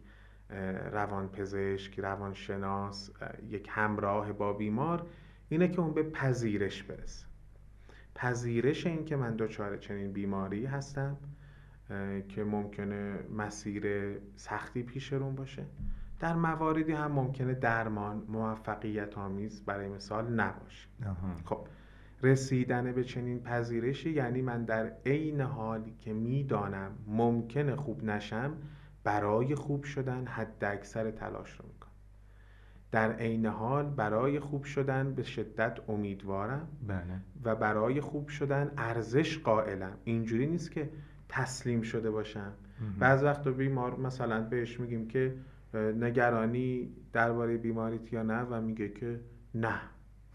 [0.92, 3.12] روانپزشک روانشناس
[3.50, 5.08] یک همراه با بیمار
[5.50, 7.26] اینه که اون به پذیرش برسه.
[8.16, 11.18] پذیرش این که من دچار چنین بیماری هستم.
[12.30, 13.86] که ممکنه مسیر
[14.36, 15.66] سختی پیش رون باشه.
[16.20, 20.88] در مواردی هم ممکنه درمان موفقیت آمیز برای مثال نباشه.
[21.46, 21.68] خب
[22.24, 28.54] رسیدن به چنین پذیرشی یعنی من در عین حالی که می‌دانم ممکنه خوب نشم
[29.04, 31.92] برای خوب شدن حد اکثر تلاش رو می‌کنم.
[32.92, 37.22] در عین حال برای خوب شدن به شدت امیدوارم بله.
[37.44, 39.98] و برای خوب شدن ارزش قائلم.
[40.04, 40.90] اینجوری نیست که
[41.34, 42.54] تسلیم شده باشم
[43.00, 45.36] بعض وقت بیمار مثلا بهش میگیم که
[45.74, 49.20] نگرانی درباره بیماریت یا نه و میگه که
[49.56, 49.80] نه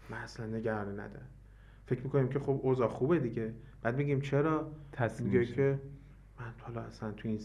[0.09, 1.29] من اصلا نگرانی ندارم.
[1.85, 3.53] فکر می‌کنیم که خب اوضاع خوبه دیگه.
[3.81, 4.71] بعد میگیم چرا؟
[5.19, 5.79] میگه که
[6.39, 7.39] من حالا اصلا تو این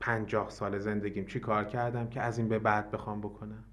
[0.00, 3.64] پنجاه سال زندگیم چی کار کردم که از این به بعد بخوام بکنم؟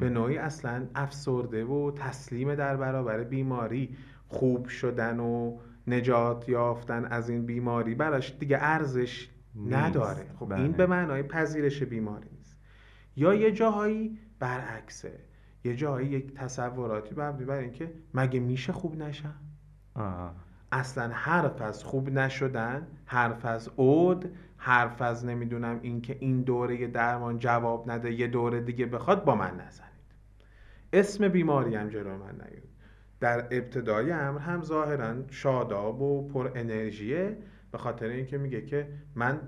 [0.00, 3.96] به نوعی اصلا افسرده و تسلیم در برابر بیماری
[4.28, 5.58] خوب شدن و
[5.94, 7.94] نجات یافتن از این بیماری.
[7.94, 9.28] براش دیگه ارزش
[9.66, 10.26] نداره.
[10.38, 10.60] خب بله.
[10.60, 12.58] این به معنای پذیرش بیماری نیست.
[13.16, 15.20] یا یه جاهایی برعکسه.
[15.64, 19.34] یه جاهایی یک تصوراتی مبنی بر اینکه مگه میشه خوب نشم
[19.94, 20.34] آه.
[20.72, 27.38] اصلا حرف از خوب نشدن حرف از عود حرف از نمی‌دونم اینکه این دوره درمان
[27.38, 29.90] جواب نده یه دوره دیگه بخواد با من نزنید.
[30.92, 32.69] اسم بیماری هم جلو من نیارید
[33.20, 37.36] در ابتدای امر هم ظاهرا شاداب و پر انرژیه
[37.72, 39.40] به خاطر اینکه میگه که من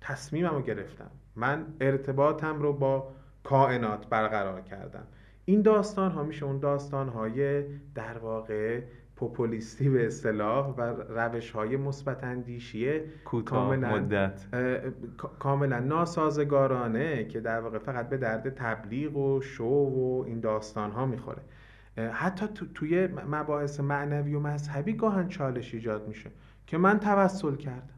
[0.00, 1.10] تصمیمم رو گرفتم.
[1.36, 5.06] من ارتباطم رو با کائنات برقرار کردم.
[5.44, 7.62] این داستان ها میشه اون داستان های
[7.94, 8.80] در واقع
[9.16, 14.46] پوپولیستی به اصطلاح و روش های مثبت اندیشیه کوتاه کاملا مدت.
[15.38, 21.06] کاملا ناسازگارانه که در واقع فقط به درد تبلیغ و شو و این داستان ها
[21.06, 21.42] می‌خوره.
[22.12, 26.30] حتی تو- توی مباحث معنوی و مذهبی گاهن چالش ایجاد میشه
[26.66, 27.94] که من توسل کردم.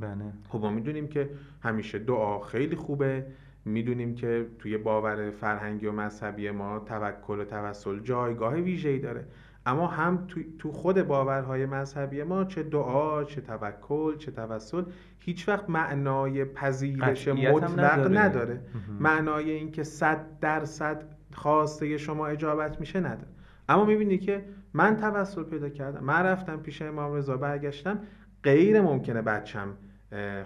[0.00, 0.32] بله.
[0.48, 1.30] خب ما می‌دونیم که
[1.62, 3.26] همیشه دعا خیلی خوبه.
[3.64, 9.24] می‌دونیم که توی باور فرهنگی و مذهبی ما توکل و توسل جایگاه ویژه‌ای داره.
[9.66, 14.84] اما هم تو, تو خود باورهای مذهبی ما چه دعا چه توکل چه توسل
[15.18, 18.18] هیچ وقت معنای پذیرش مطلق نداره.
[18.18, 18.60] نداره.
[19.00, 23.28] معنای اینکه صد درصد خواسته شما اجابت میشه نداره.
[23.68, 28.00] اما می‌بینی که من توسل پیدا کردم من رفتم پیش امام رضا برگشتم
[28.42, 29.76] غیر ممکنه بچم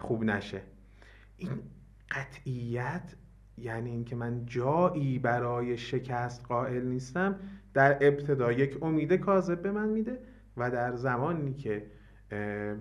[0.00, 0.62] خوب نشه.
[1.36, 1.50] این
[2.10, 3.14] قطعیت
[3.58, 7.38] یعنی اینکه من جایی برای شکست قائل نیستم
[7.74, 10.18] در ابتدا یک امید کاذب به من میده
[10.56, 11.86] و در زمانی که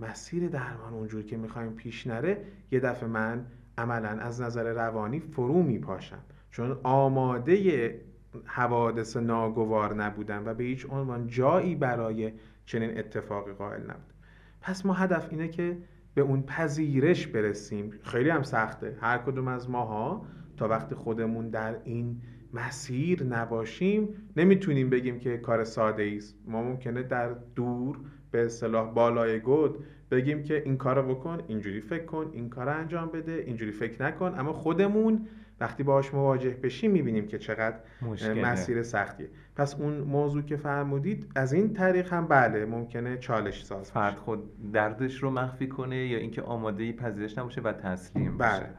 [0.01, 2.37] مسیر درمان اونجور که می‌خوایم پیش نره
[2.71, 3.45] یه دفعه من
[3.77, 6.19] عملا از نظر روانی فرو میپاشم.
[6.51, 8.01] چون آماده
[8.45, 12.33] حوادث ناگوار نبودم و به هیچ عنوان جایی برای
[12.65, 14.15] چنین اتفاقی قائل نبودم
[14.61, 15.77] پس ما هدف اینه که
[16.13, 17.91] به اون پذیرش برسیم.
[18.03, 18.97] خیلی هم سخته.
[19.01, 20.25] هر کدوم از ماها
[20.57, 22.21] تا وقتی خودمون در این
[22.53, 27.99] مسیر نباشیم نمی‌تونیم بگیم که کار ساده است ما ممکنه در دور
[28.31, 33.09] به اصطلاح بالای گود بگیم که این کارو بکن اینجوری فکر کن این کار انجام
[33.09, 34.33] بده اینجوری فکر نکن.
[34.37, 35.27] اما خودمون
[35.61, 38.45] وقتی باهاش مواجه بشیم می‌بینیم که چقدر مشکله.
[38.45, 43.91] مسیر سختیه پس اون موضوع که فرمودید از این طریق هم بله ممکنه چالش ساز.
[43.91, 48.59] فرد خود دردش رو مخفی کنه یا اینکه آماده پذیرش نباشه و تسلیم بله.
[48.59, 48.69] بشه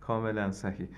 [0.00, 0.88] کاملا صحیح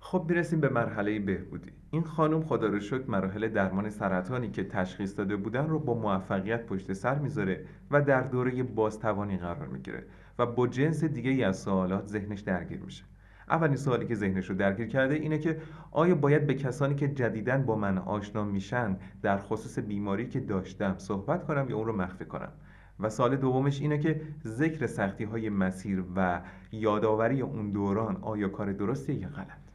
[0.00, 5.18] خب می‌رسیم به مرحله بهبودی این خانم خدا رو شکر مراحل درمان سرطانی که تشخیص
[5.18, 10.04] داده بودن رو با موفقیت پشت سر می‌ذاره و در دوره بازتوانی قرار می‌گیره
[10.38, 13.04] و با جنس دیگه ای از سوالات ذهنش درگیر میشه
[13.48, 17.58] اولین سوالی که ذهنش رو درگیر کرده اینه که آیا باید به کسانی که جدیداً
[17.58, 22.24] با من آشنا میشن در خصوص بیماری که داشتم صحبت کنم یا اون رو مخفی
[22.24, 22.52] کنم؟
[23.00, 26.40] و سال دومش اینه که ذکر سختی های مسیر و
[26.72, 29.66] یادآوری اون دوران آیا کار درستیه یا غلط؟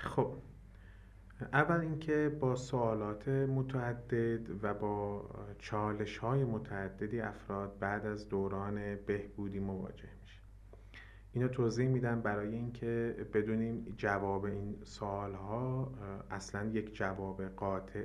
[0.00, 0.32] خب.
[1.52, 5.24] اول اینکه با سوالات متعدد و با
[5.58, 10.08] چالش های متعددی افراد بعد از دوران بهبودی مواجه
[11.32, 15.92] اینو توضیح میدم برای اینکه بدونیم جواب این سوال ها
[16.30, 18.04] اصلا یک جواب قاطع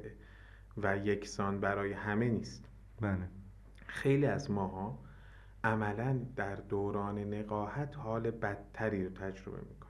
[0.78, 2.66] و یکسان برای همه نیست.
[3.02, 3.30] بله.
[3.88, 5.00] خیلی از ماها
[5.64, 9.88] عملا در دوران نقاهت حال بدتری رو تجربه می‌کنیم.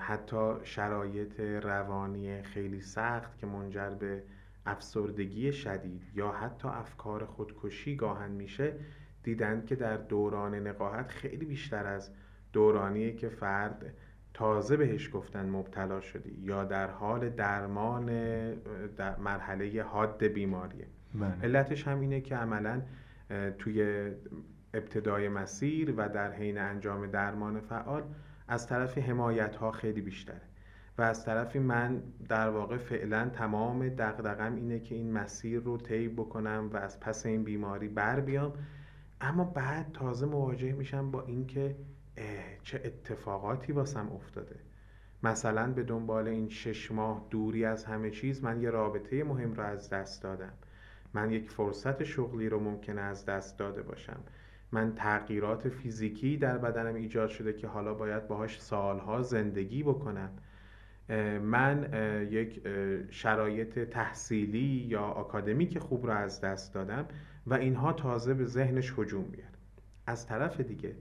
[0.00, 4.22] حتی شرایط روانی خیلی سخت که منجر به
[4.66, 8.74] افسردگی شدید یا حتی افکار خودکشی گاهن میشه
[9.22, 12.10] دیدن که در دوران نقاهت خیلی بیشتر از
[12.52, 13.94] دورانیه که فرد
[14.34, 18.06] تازه بهش گفتن مبتلا شدی یا در حال درمان
[18.96, 20.86] در مرحله حاد بیماریه.
[21.14, 21.42] بله.
[21.42, 22.82] علتش هم اینه که عملا
[23.58, 24.10] توی
[24.74, 28.02] ابتدای مسیر و در حین انجام درمان فعال
[28.48, 30.40] از طرف حمایت ها خیلی بیشتره.
[30.98, 36.08] و از طرفی من در واقع فعلا تمام دغدغم اینه که این مسیر رو طی
[36.08, 38.52] بکنم و از پس این بیماری بر بیام.
[39.20, 41.76] اما بعد تازه مواجه میشم با اینکه
[42.62, 44.56] چه اتفاقاتی واسم افتاده.
[45.22, 49.62] مثلا به دنبال این شش ماه دوری از همه چیز من یه رابطه مهم رو
[49.62, 50.52] از دست دادم.
[51.14, 54.20] من یک فرصت شغلی رو ممکنه از دست داده باشم.
[54.72, 60.30] من تغییرات فیزیکی در بدنم ایجاد شده که حالا باید باهاش سالها زندگی بکنم.
[61.42, 61.88] من
[62.30, 62.68] یک
[63.10, 67.06] شرایط تحصیلی یا آکادمیک خوب رو از دست دادم.
[67.46, 69.58] و اینها تازه به ذهنش هجوم میاد
[70.06, 70.96] از طرف دیگه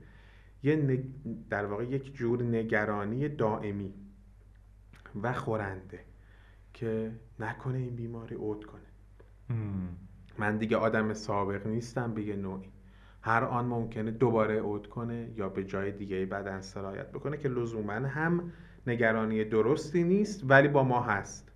[0.63, 1.03] یه
[1.49, 3.93] در واقع یک جور نگرانی دائمی
[5.23, 5.99] و خورنده
[6.73, 8.81] که نکنه این بیماری عود کنه.
[10.37, 12.69] من دیگه آدم سابق نیستم به یه نوعی.
[13.21, 17.93] هر آن ممکنه دوباره اود کنه یا به جای دیگه بدن سرایت بکنه که لزوما
[17.93, 18.51] هم
[18.87, 21.51] نگرانی درستی نیست ولی با ما هست.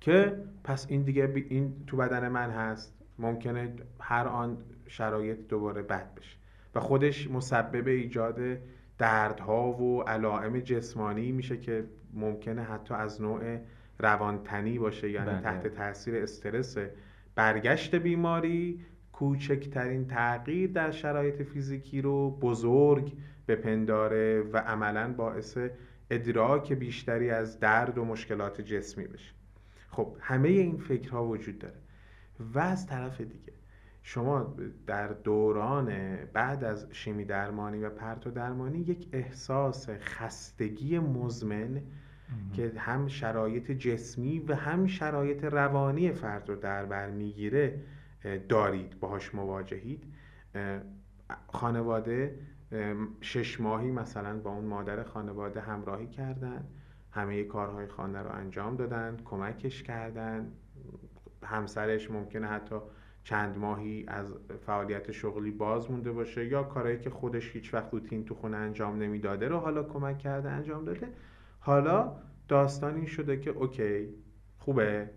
[0.00, 2.99] که پس این دیگه این تو بدن من هست.
[3.20, 6.36] ممکنه هر آن شرایط دوباره بد بشه.
[6.74, 8.38] و خودش مسبب ایجاد
[8.98, 13.58] دردها و علائم جسمانی میشه که ممکنه حتی از نوع
[13.98, 15.40] روانتنی باشه یعنی بله.
[15.40, 16.76] تحت تاثیر استرس
[17.34, 18.80] برگشت بیماری.
[19.12, 23.12] کوچکترین تغییر در شرایط فیزیکی رو بزرگ
[23.48, 25.58] بپنداره و عملا باعث
[26.10, 29.32] ادراک بیشتری از درد و مشکلات جسمی بشه.
[29.90, 31.74] خب همه این فکرها وجود داره.
[32.54, 33.52] و از طرف دیگه.
[34.02, 41.82] شما در دوران بعد از شیمی درمانی و پرتو درمانی یک احساس خستگی مزمن
[42.52, 47.80] که هم شرایط جسمی و هم شرایط روانی فرد رو در بر می‌گیره
[48.48, 50.04] دارید باهاش مواجهید.
[51.48, 52.38] خانواده
[53.20, 56.64] شش ماهی مثلا با اون مادر خانواده همراهی کردن.
[57.10, 60.52] همه کارهای خانه رو انجام دادن کمکش کردن.
[61.44, 62.76] همسرش ممکنه حتی
[63.24, 64.34] چند ماهی از
[64.66, 69.02] فعالیت شغلی باز مونده باشه یا کارهایی که خودش هیچ وقت روتین تو خونه انجام
[69.02, 71.08] نمی‌داده رو حالا کمک کرده انجام داده.
[71.60, 72.12] حالا
[72.48, 74.08] داستان این شده که اوکی
[74.58, 75.10] خوبه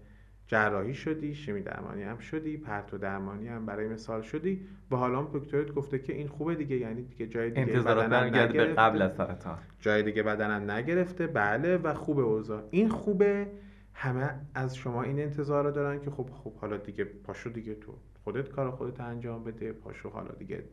[0.47, 4.65] جراحی شدی شیمی درمانی هم شدی پرتو درمانی هم برای مثال شدی.
[4.91, 9.01] و حالا دکترت گفته که این خوبه دیگه یعنی دیگه جای دیگه بدنم به قبل
[9.01, 9.57] از سرطان.
[9.79, 11.27] جای دیگه بدنم نگرفته.
[11.27, 12.63] بله و خوبه اوضاع.
[12.71, 13.47] این خوبه
[13.93, 17.93] همه از شما این انتظار رو دارن که خب خب حالا دیگه پاشو دیگه تو
[18.23, 20.63] خودت کار خودت انجام بده پاشو حالا دیگه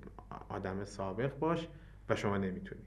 [0.48, 1.68] آدم سابق باش
[2.08, 2.80] و شما نمی‌تونی.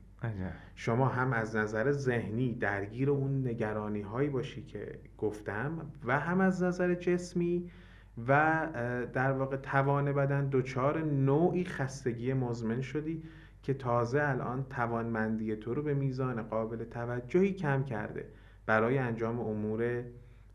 [0.75, 6.63] شما هم از نظر ذهنی درگیر اون نگرانی هایی باشی که گفتم و هم از
[6.63, 7.71] نظر جسمی
[8.27, 8.67] و
[9.13, 13.23] در واقع توان بدن دچار نوعی خستگی مزمن شدی
[13.63, 18.25] که تازه الان توانمندی تو رو به میزان قابل توجهی کم کرده
[18.65, 20.03] برای انجام امور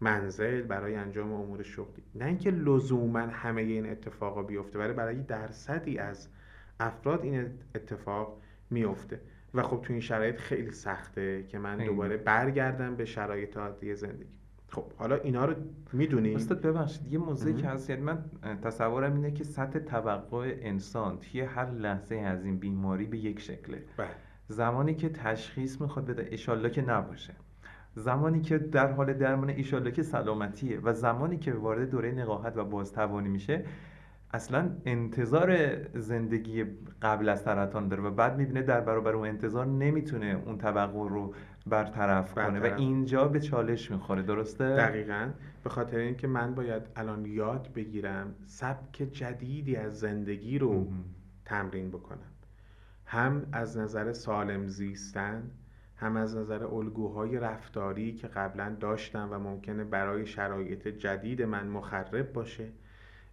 [0.01, 2.03] منزل برای انجام امور شغلی.
[2.15, 6.29] نه اینکه لزوما همه این اتفاقا بیفته ولی برای درصدی از
[6.81, 8.41] افراد این اتفاق
[8.71, 9.21] میفته.
[9.55, 14.39] و خب تو این شرایط خیلی سخته که من دوباره برگردم به شرایط عادی زندگی.
[14.69, 15.55] خب حالا اینا رو
[15.93, 18.25] می‌دونی استاد ببخشید یه موضوعی که هست یعنی من
[18.63, 23.85] تصورم اینه که سطح توقع انسان توی هر لحظه از این بیماری به یک شکله.
[23.97, 24.09] بله.
[24.49, 27.35] زمانی که تشخیص می‌خواد بده اشالله که نباشه.
[27.99, 32.65] زمانی که در حال درمان ایشالله که سلامتیه و زمانی که وارد دوره نقاهت و
[32.65, 33.65] بازتوانی میشه
[34.33, 36.65] اصلا انتظار زندگی
[37.03, 41.35] قبل از سرطان داره و بعد می‌بینه در برابر اون انتظار نمی‌تونه اون توقع رو
[41.67, 45.31] برطرف, کنه و اینجا به چالش می‌خوره درسته؟ دقیقا.
[45.65, 50.89] به خاطر اینکه من باید الان یاد بگیرم سبک جدیدی از زندگی رو
[51.45, 52.19] تمرین بکنم.
[53.07, 55.51] هم از نظر سالم زیستن
[55.99, 62.33] هم از نظر الگوهای رفتاری که قبلا داشتم و ممکنه برای شرایط جدید من مخرب
[62.33, 62.69] باشه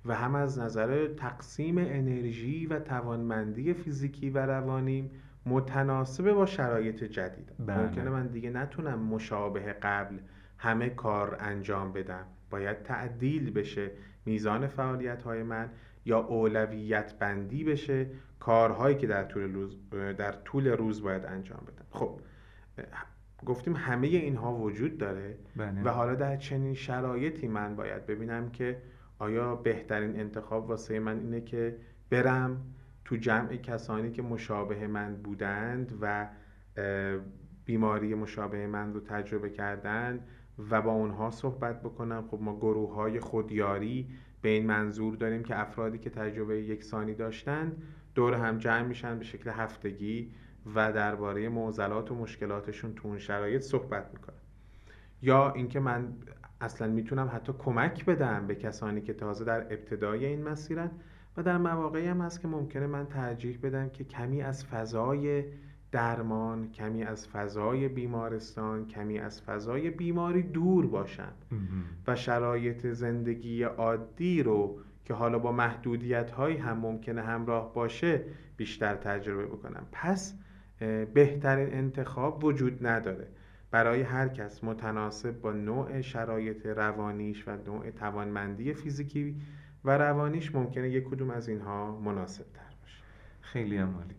[0.06, 5.12] و هم از نظر تقسیم انرژی و توانمندی فیزیکی و روانیم
[5.46, 7.52] متناسب با شرایط جدید.
[7.60, 7.78] بله.
[7.78, 10.18] ممکنه من دیگه نتونم مشابه قبل
[10.58, 12.26] همه کار انجام بدم.
[12.50, 13.92] باید تعدیل بشه
[14.26, 15.70] میزان فعالیت های من
[16.06, 18.08] یا اولویت بندی بشه
[18.40, 19.78] کارهایی که در طول روز,
[20.18, 21.86] در طول روز باید انجام بدم.
[21.90, 22.20] خب
[23.46, 25.84] گفتیم همه اینها وجود داره بله.
[25.84, 28.82] و حالا در چنین شرایطی من باید ببینم که
[29.20, 31.78] آیا بهترین انتخاب واسه من اینه که
[32.10, 32.62] برم
[33.06, 36.28] تو جمع کسانی که مشابه من بودند و
[37.66, 40.20] بیماری مشابه من رو تجربه کردن
[40.70, 44.10] و با اونها صحبت بکنم خب ما گروه های خودیاری
[44.42, 47.74] به این منظور داریم که افرادی که تجربه یکسانی داشتن
[48.16, 50.32] دور هم جمع میشن به شکل هفتگی
[50.76, 54.36] و درباره معضلات و مشکلاتشون تو اون شرایط صحبت می‌کنن
[55.22, 56.14] یا اینکه من
[56.62, 60.92] اصلا می‌تونم حتی کمک بدم به کسانی که تازه در ابتدای این مسیرن
[61.38, 65.44] و در مواقعی هم هست که ممکنه من ترجیح بدم که کمی از فضای
[65.92, 71.34] درمان کمی از فضای بیمارستان کمی از فضای بیماری دور باشم
[72.08, 78.22] و شرایط زندگی عادی رو که حالا با محدودیت هایی هم ممکنه همراه باشه
[78.58, 79.88] بیشتر تجربه بکنم.
[79.92, 80.38] پس
[81.14, 83.28] بهترین انتخاب وجود نداره.
[83.72, 89.42] برای هر کس متناسب با نوع شرایط روانیش و نوع توانمندی فیزیکی
[89.86, 93.04] و روانیش ممکنه یک کدوم از اینها مناسب تر باشه.
[93.42, 94.16] خیلی عالی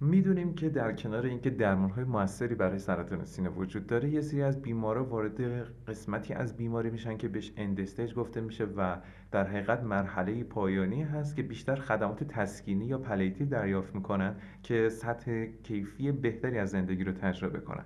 [0.00, 4.62] می‌دونیم که در کنار اینکه درمانهای موثری برای سرطان سینه وجود داره یه سری از
[4.62, 5.40] بیمارا وارد
[5.88, 8.96] قسمتی از بیماری میشن که بهش end stage گفته میشه و
[9.30, 15.44] در حقیقت مرحله پایانی هست که بیشتر خدمات تسکینی یا palliative دریافت می‌کنن که سطح
[15.44, 17.84] کیفی بهتری از زندگی رو تجربه کنن.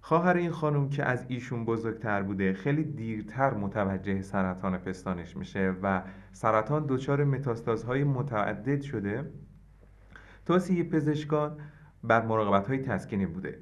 [0.00, 6.02] خواهر این خانم که از ایشون بزرگتر بوده خیلی دیرتر متوجه سرطان پستانش میشه و
[6.32, 9.24] سرطان دچار متاستازهای متعدد شده.
[10.48, 11.58] توصیه پزشکان
[12.04, 13.58] بر مراقبت های تسکینی بوده.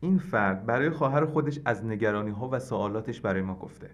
[0.00, 3.90] این فرد برای خواهر خودش از نگرانی ها و سوالاتش برای ما گفته.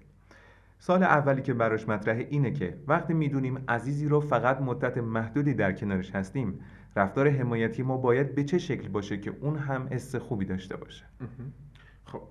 [0.79, 5.73] سال اولی که براش مطرحه اینه که وقتی می‌دونیم عزیزی رو فقط مدت محدودی در
[5.73, 6.61] کنارش هستیم
[6.97, 11.05] رفتار حمایتی ما باید به چه شکل باشه که اون هم حس خوبی داشته باشه؟
[12.05, 12.23] خب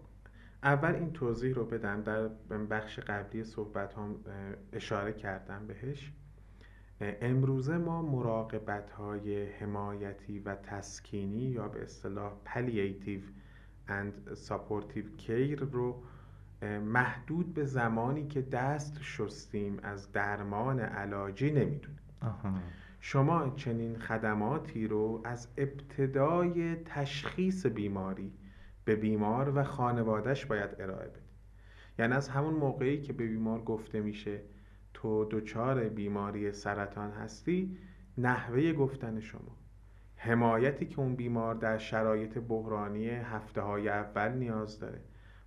[0.64, 2.02] اول این توضیح رو بدم.
[2.02, 2.28] در
[2.58, 4.16] بخش قبلی صحبت هم
[4.74, 6.12] اشاره کردم بهش.
[7.22, 13.22] امروزه ما مراقبت های حمایتی و تسکینی یا به اصطلاح palliative
[13.88, 16.04] and supportive care رو
[16.86, 22.00] محدود به زمانی که دست شستیم از درمان علاجی نمی‌دونیم.
[23.00, 28.32] شما چنین خدماتی رو از ابتدای تشخیص بیماری
[28.86, 31.24] به بیمار و خانوادهش باید ارائه بدید.
[32.00, 34.42] یعنی از همون موقعی که به بیمار گفته میشه
[35.04, 37.78] تو دچار بیماری سرطان هستی
[38.18, 39.58] نحوه گفتن شما.
[40.16, 45.02] حمایتی که اون بیمار در شرایط بحرانی هفته های اول نیاز داره.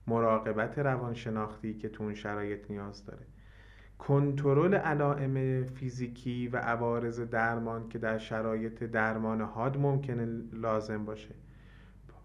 [0.07, 3.27] مراقبت روانشناختی که تو اون شرایط نیاز داره.
[3.99, 11.35] کنترل علائم فیزیکی و عوارض درمان که در شرایط درمان حاد ممکنه لازم باشه.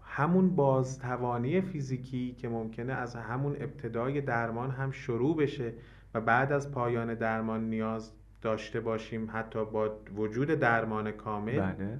[0.02, 5.72] همون بازتوانی فیزیکی که ممکنه از همون ابتدای درمان هم شروع بشه
[6.14, 11.60] و بعد از پایان درمان نیاز داشته باشیم حتی با وجود درمان کامل.
[11.60, 11.98] بله.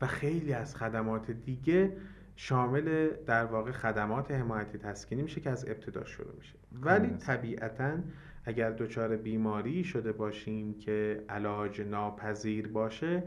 [0.00, 1.96] و خیلی از خدمات دیگه
[2.36, 6.54] شامل در واقع خدمات حمایت تسکینی میشه که از ابتدا شروع میشه.
[6.72, 7.98] ولی طبیعتا
[8.44, 13.22] اگر دچار بیماری شده باشیم که علاج ناپذیر باشه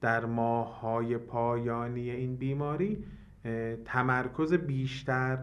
[0.00, 3.04] در ماههای پایانی این بیماری
[3.84, 5.38] تمرکز بیشتر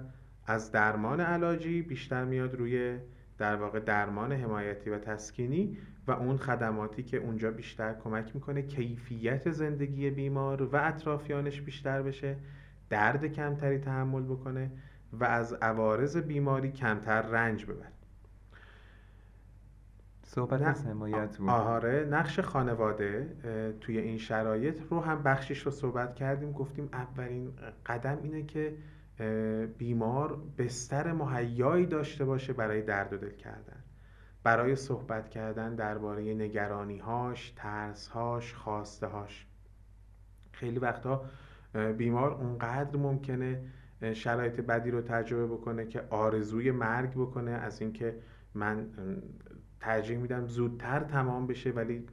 [0.45, 2.99] از درمان علاجی بیشتر میاد روی
[3.41, 5.77] در واقع درمان حمایتی و تسکینی
[6.07, 12.35] و اون خدماتی که اونجا بیشتر کمک می‌کنه کیفیت زندگی بیمار و اطرافیانش بیشتر بشه
[12.89, 14.71] درد کمتری تحمل بکنه
[15.13, 17.91] و از عوارض بیماری کمتر رنج ببره.
[20.23, 21.49] صحبت از حمایت بود.
[21.49, 23.35] آهاره نقش خانواده
[23.81, 27.53] توی این شرایط رو هم بخشش رو صحبت کردیم گفتیم اولین
[27.85, 28.73] قدم اینه که
[29.77, 33.83] بیمار بستر مهیایی داشته باشه برای درد و دل کردن.
[34.43, 39.45] برای صحبت کردن درباره نگرانیهاش، ترسهاش، هاش
[40.51, 41.25] خیلی وقتا
[41.97, 43.63] بیمار اونقدر ممکنه
[44.13, 48.17] شرایط بدی رو تجربه بکنه که آرزوی مرگ بکنه از اینکه
[48.53, 48.87] من
[49.81, 52.03] ترجیح میدم زودتر تمام بشه ولی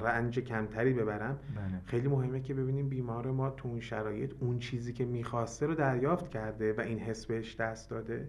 [0.00, 1.38] رنج کمتری ببرم.
[1.56, 1.80] بله.
[1.84, 6.30] خیلی مهمه که ببینیم بیمار ما تو اون شرایط اون چیزی که می‌خواسته رو دریافت
[6.30, 8.28] کرده و این حس بهش دست داده.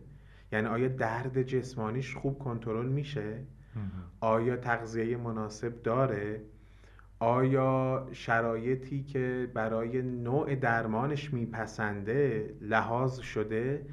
[0.52, 3.44] یعنی آیا درد جسمانیش خوب کنترل میشه؟
[4.20, 6.42] آیا تغذیه مناسب داره؟
[7.20, 13.86] آیا شرایطی که برای نوع درمانش میپسنده لحاظ شده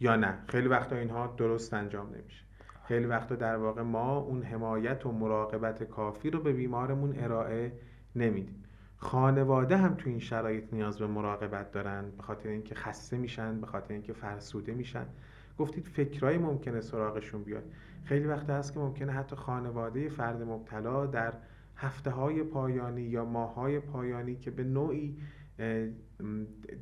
[0.00, 2.43] یا نه؟ خیلی وقتا اینها درست انجام نمیشه.
[2.84, 7.72] خیلی وقتا در واقع ما اون حمایت و مراقبت کافی رو به بیمارمون ارائه
[8.16, 8.64] نمیدیم.
[8.96, 13.66] خانواده هم تو این شرایط نیاز به مراقبت دارن به خاطر اینکه خسته میشن به
[13.66, 15.06] خاطر اینکه فرسوده میشن.
[15.58, 17.64] گفتید فکرای ممکنه سراغشون بیاد.
[18.04, 21.32] خیلی وقت هست که ممکنه حتی خانواده فرد مبتلا در
[21.76, 25.16] هفته های پایانی یا ماه های پایانی که به نوعی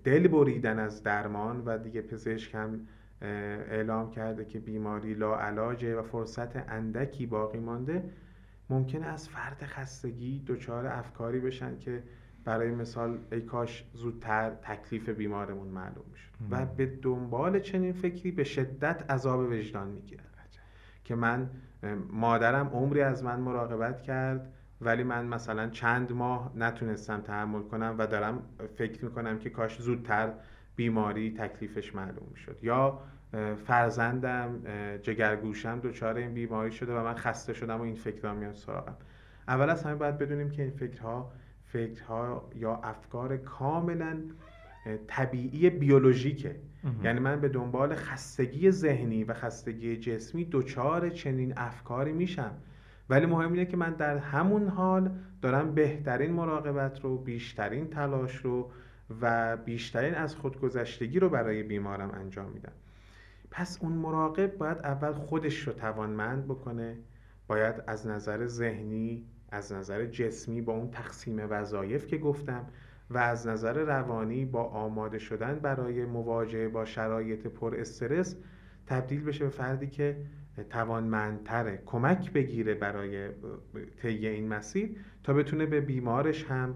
[0.04, 2.80] دل بریدن از درمان و دیگه پزشک هم
[3.22, 8.04] اعلام کرده که بیماری لا علاجه و فرصت اندکی باقی مانده.
[8.70, 12.02] ممکنه از فرد خستگی دچار افکاری بشن که
[12.44, 16.30] برای مثال ای کاش زودتر تکلیف بیمارمون معلوم می‌شد.
[16.50, 20.24] و به دنبال چنین فکری به شدت عذاب وجدان می‌گیرن
[21.04, 21.50] که من
[22.10, 28.06] مادرم عمری از من مراقبت کرد ولی من مثلا چند ماه نتونستم تحمل کنم و
[28.06, 28.42] دارم
[28.76, 30.32] فکر می‌کنم که کاش زودتر
[30.76, 33.00] بیماری تکلیفش معلوم شد یا
[33.66, 34.62] فرزندم
[35.02, 38.96] جگرگوشم دچار این بیماری شده و من خسته شدم و این فکرها میاد سراغم.
[39.48, 41.32] اول از همه باید بدونیم که این فکرها
[41.64, 44.16] فکرها یا افکار کاملا
[45.06, 46.56] طبیعی بیولوژیکه.
[47.04, 52.54] یعنی من به دنبال خستگی ذهنی و خستگی جسمی دچار چنین افکاری میشم.
[53.10, 55.10] ولی مهم اینه که من در همون حال
[55.42, 58.70] دارم بهترین مراقبت رو بیشترین تلاش رو
[59.20, 62.72] و بیشترین از خودگذشتگی رو برای بیمارم انجام میدم.
[63.52, 66.96] پس اون مراقب باید اول خودش رو توانمند بکنه.
[67.46, 72.66] باید از نظر ذهنی از نظر جسمی با اون تقسیم وظایف که گفتم
[73.10, 78.36] و از نظر روانی با آماده شدن برای مواجهه با شرایط پر استرس
[78.86, 80.16] تبدیل بشه به فردی که
[80.70, 83.28] توانمندتره کمک بگیره برای
[84.02, 86.74] طی این مسیر تا بتونه به بیمارش هم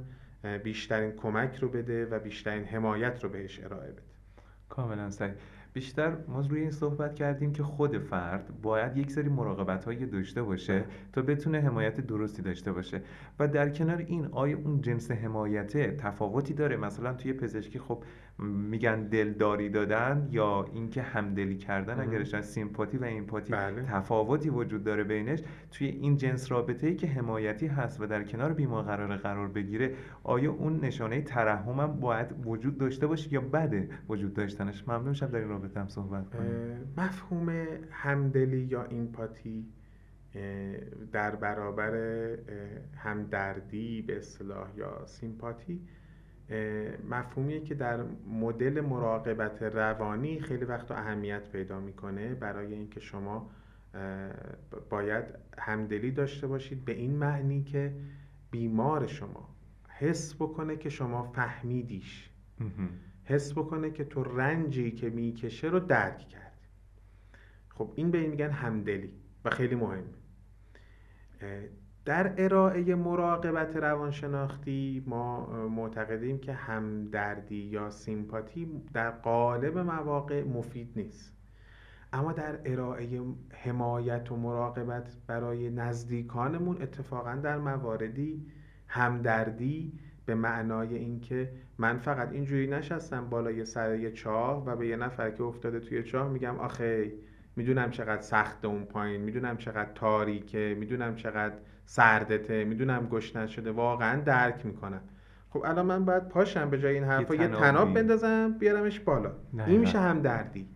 [0.64, 4.02] بیشترین کمک رو بده و بیشترین حمایت رو بهش ارائه بده.
[4.68, 5.34] کاملا صحیح.
[5.76, 10.42] بیشتر ما روی این صحبت کردیم که خود فرد باید یک سری مراقبت هایی داشته
[10.42, 13.02] باشه تا بتونه حمایت درستی داشته باشه.
[13.38, 18.02] و در کنار این آیا اون جنس حمایت تفاوتی داره؟ مثلا توی پزشکی خب
[18.38, 23.82] میگن دلداری دادن یا اینکه همدلی کردن اگرش سیمپاتی و ایمپاتی بله.
[23.82, 28.52] تفاوتی وجود داره بینش توی این جنس رابطه ای که حمایتی هست و در کنار
[28.52, 33.88] بیمار قرار قرار بگیره آیا اون نشانه ترحم هم باید وجود داشته باشه یا بده
[34.08, 36.94] وجود داشتنش؟ ممنون شم در این رابطه هم صحبت کنیم.
[36.96, 39.66] مفهوم همدلی یا ایمپاتی
[41.12, 41.94] در برابر
[42.96, 45.80] همدردی به اصطلاح یا سیمپاتی
[47.10, 48.02] مفهومیه که در
[48.40, 53.50] مدل مراقبت روانی خیلی وقت اهمیت پیدا می‌کنه برای اینکه شما
[54.90, 55.24] باید
[55.58, 57.92] همدلی داشته باشید به این معنی که
[58.50, 59.48] بیمار شما
[59.88, 62.30] حس بکنه که شما فهمیدیش.
[63.24, 66.46] حس بکنه که تو رنجی که می‌کشه رو درک کردی
[67.68, 69.12] خب این به این میگن همدلی
[69.44, 70.04] و خیلی مهمه
[72.06, 81.36] در ارائه مراقبت روانشناختی ما معتقدیم که همدردی یا سیمپاتی در قالب مواقع مفید نیست.
[82.12, 83.20] اما در ارائه
[83.52, 88.46] حمایت و مراقبت برای نزدیکانمون اتفاقا در مواردی
[88.88, 89.92] همدردی
[90.26, 95.30] به معنای اینکه من فقط اینجوری نشستم بالای سر یه چاه و به یه نفر
[95.30, 97.12] که افتاده توی چاه میگم آخه
[97.56, 101.54] می‌دونم چقدر سخت اون پایین می‌دونم چقدر تاریکه می‌دونم چقدر
[101.86, 102.64] سردته.
[102.64, 105.00] می‌دونم گشنه شده واقعا درک می‌کنم.
[105.50, 109.32] خب الان من باید پاشم به جای این حرفا یه تناب بندازم بیارمش بالا.
[109.66, 110.68] این میشه هم دردی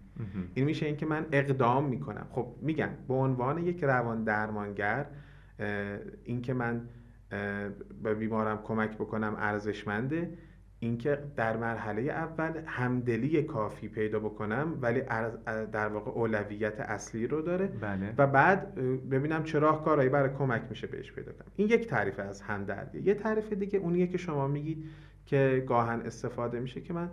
[0.55, 2.27] این میشه اینکه من اقدام می‌کنم.
[2.31, 5.07] خب میگم به عنوان یک روان درمانگر
[6.25, 6.89] اینکه من
[8.03, 10.39] به بیمارم کمک بکنم ارزشمنده
[10.83, 15.01] اینکه در مرحله اول همدلی کافی پیدا بکنم ولی
[15.73, 17.67] در واقع اولویت اصلی رو داره.
[17.67, 18.15] بله.
[18.19, 18.75] و بعد
[19.11, 21.47] ببینم چه راهکارهایی برای کمک میشه بهش پیدا کنم.
[21.57, 24.85] این یک تعریف از همدردی یه تعریف دیگه اونیه که شما میگید
[25.27, 27.11] که گاهن استفاده میشه که من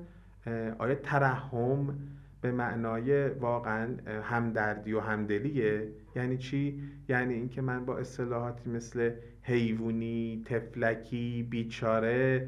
[0.79, 1.97] آیا ترحم
[2.41, 3.87] به معنای واقعا
[4.23, 5.87] همدردی و همدلیه.
[6.15, 9.11] یعنی چی؟ یعنی اینکه من با اصطلاحاتی مثل
[9.41, 12.47] حیوانی تفلکی بیچاره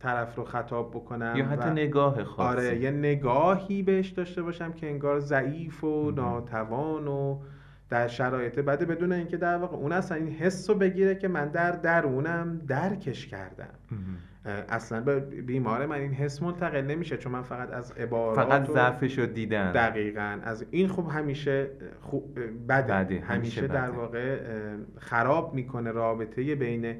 [0.00, 2.48] طرف رو خطاب بکنم یا حتی نگاه خاصی.
[2.48, 7.38] آره یه نگاهی بهش داشته باشم که انگار ضعیف و ناتوان و
[7.90, 11.48] در شرایط بده بدون اینکه در واقع اون اصلا این حس رو بگیره که من
[11.48, 13.74] در درونم درکش کردم.
[14.68, 19.18] اصلا به بیمار من این حس منتقل نمیشه چون من فقط از عبارات فقط ضعفش
[19.18, 19.72] رو دیدم.
[19.72, 20.38] دقیقا.
[20.42, 21.70] از این خوب همیشه
[22.00, 22.38] خوب
[22.68, 22.94] بده.
[22.94, 24.38] همیشه, همیشه در واقع
[24.98, 26.96] خراب می‌کنه رابطه بین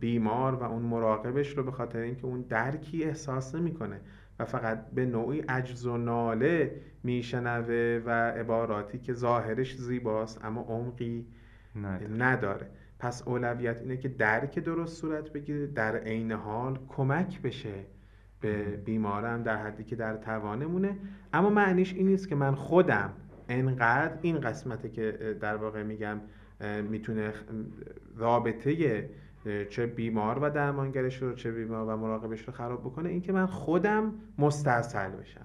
[0.00, 4.00] بیمار و اون مراقبش رو به خاطر اینکه اون درکی احساس نمی‌کنه.
[4.38, 11.26] و فقط به نوعی عجز و ناله میشنوه و عباراتی که ظاهرش زیباست اما عمقی
[12.18, 12.66] نداره.
[12.98, 17.74] پس اولویت اینه که درک درست صورت بگیره در عین حال کمک بشه
[18.40, 20.96] به بیمارم در حدی که در توانمونه.
[21.32, 23.12] اما معنیش این نیست که من خودم
[23.48, 26.20] انقدر این قسمته که در واقع میگم
[26.90, 27.32] می‌تونه
[28.16, 29.10] رابطه
[29.70, 33.08] چه بیمار و درمانگرش رو چه بیمار و مراقبش رو خراب بکنه.
[33.08, 35.40] اینکه من خودم مستاصل بشم.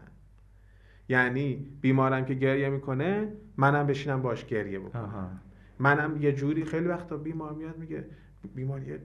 [1.09, 5.41] یعنی بیمارم که گریه می‌کنه منم بشینم باش گریه بکنم.
[5.79, 8.05] منم یه جوری خیلی وقتا بیمار میاد میگه
[8.55, 8.99] بیمار یه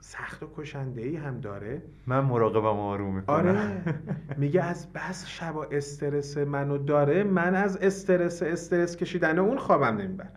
[0.00, 1.82] سخت و کشنده ای هم داره.
[2.06, 3.36] من مراقبم آروم می‌کنم.
[3.36, 3.82] آره.
[4.38, 10.28] میگه از بس شبا استرس منو داره من از استرس استرس کشیدن اون خوابم نمیبر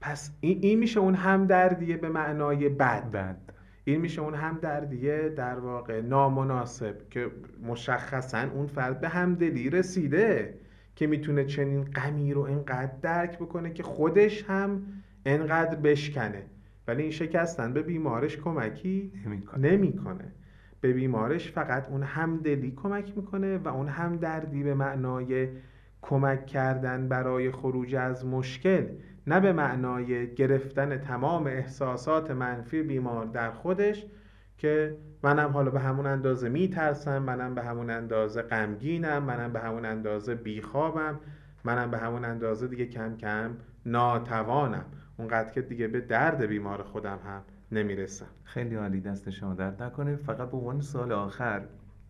[0.00, 3.10] پس این, این میشه اون همدردیه به معنای بد.
[3.10, 3.36] بد.
[3.84, 7.30] این میشه اون همدردیه در واقع نامناسب که
[7.62, 10.58] مشخصا اون فرد به همدلی رسیده
[10.96, 14.82] که می‌تونه چنین غمی رو انقدر درک بکنه که خودش هم
[15.26, 16.42] انقدر بشکنه.
[16.88, 19.12] ولی این شکستن به بیمارش کمکی
[19.58, 20.32] نمی‌کنه.
[20.80, 25.48] به بیمارش فقط اون همدلی کمک می‌کنه و اون همدردی به معنای
[26.02, 28.86] کمک کردن برای خروج از مشکل
[29.26, 34.06] نه به معنای گرفتن تمام احساسات منفی بیمار در خودش
[34.58, 39.84] که منم حالا به همون اندازه میترسم منم به همون اندازه غمگینم منم به همون
[39.84, 41.20] اندازه بیخوابم
[41.64, 43.56] منم به همون اندازه دیگه کم کم
[43.86, 44.84] ناتوانم.
[45.18, 48.26] اونقدر که دیگه به درد بیمار خودم هم نمی‌رسم.
[48.44, 50.16] خیلی عالی دست شما درد نکنه.
[50.16, 51.62] فقط به عنوان سوال آخر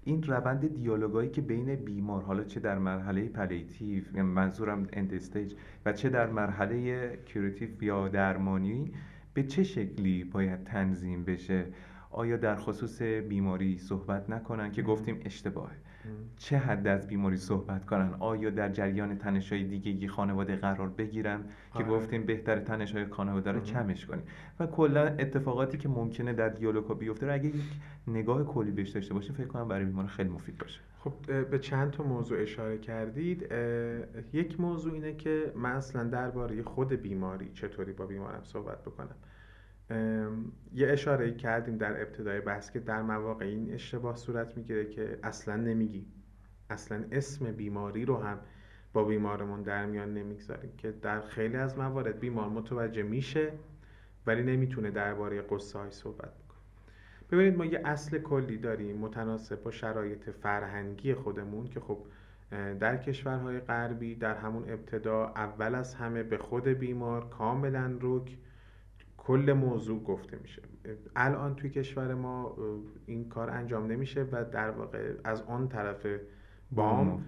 [0.07, 5.55] این روند دیالوگایی که بین بیمار حالا چه در مرحله palliative یعنی منظورم end stage
[5.87, 8.93] و چه در مرحله curative یا درمانی
[9.35, 11.67] به چه شکلی باید تنظیم بشه؟
[12.11, 15.77] آیا در خصوص بیماری صحبت نکنن که گفتیم اشتباهه؟
[16.37, 21.41] چه حد از بیماری صحبت کنن؟ آیا در جریان تنش‌های دیگه خانواده قرار بگیرن
[21.73, 21.87] که آره.
[21.87, 24.25] گفتیم بهتر تنش‌های خانواده رو کمش کنیم؟
[24.61, 29.15] و کلا اتفاقاتی که ممکنه در دیالوگا بیفته رو اگه یک نگاه کلی بهش داشته
[29.15, 30.81] باشیم فکر کنم برای بیمار خیلی مفید باشه.
[30.99, 33.53] خب به چند تا موضوع اشاره کردید.
[34.33, 39.17] یک موضوع اینه که من اصلا درباره خود بیماری چطوری با بیمارم صحبت بکنم.
[40.75, 45.57] یه اشاره کردیم در ابتدای بحث که در مواقع این اشتباه صورت می‌گیره که اصلا
[45.57, 46.07] نمیگی.
[46.71, 48.39] اصلا اسم بیماری رو هم
[48.93, 53.53] با بیمارمون در میان نمی‌گذاریم که در خیلی از موارد بیمار متوجه میشه
[54.27, 56.59] ولی نمی‌تونه درباره قصه های صحبت بکنه.
[57.31, 61.99] ببینید ما یه اصل کلی داریم متناسب با شرایط فرهنگی خودمون که خب
[62.81, 68.37] در کشورهای غربی در همون ابتدا اول از همه به خود بیمار کاملا رک
[69.27, 70.63] کل موضوع گفته میشه.
[71.17, 72.57] الان توی کشور ما
[73.07, 76.07] این کار انجام نمیشه و در واقع از آن طرف
[76.73, 77.25] بام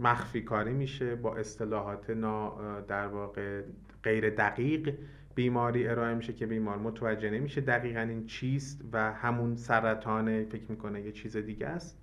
[0.00, 3.62] مخفی کاری میشه با اصطلاحات نا در واقع
[4.02, 4.98] غیر دقیق
[5.34, 11.02] بیماری ارائه میشه که بیمار متوجه نمیشه دقیقا این چیست و همون سرطان فکر می‌کنه
[11.02, 12.02] یه چیز دیگه است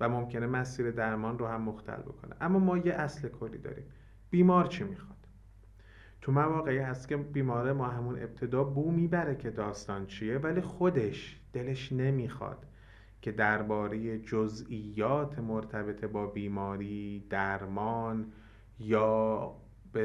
[0.00, 2.34] و ممکنه مسیر درمان رو هم مختل بکنه.
[2.40, 3.84] اما ما یه اصل کلی داریم.
[4.30, 5.17] بیمار چی می‌خواد؟
[6.20, 11.40] تو مواقعی هست که بیماره ما همون ابتدا بو می‌بره که داستان چیه ولی خودش
[11.52, 12.66] دلش نمی‌خواد
[13.22, 18.32] که درباره جزئیات مرتبط با بیماری درمان
[18.78, 19.52] یا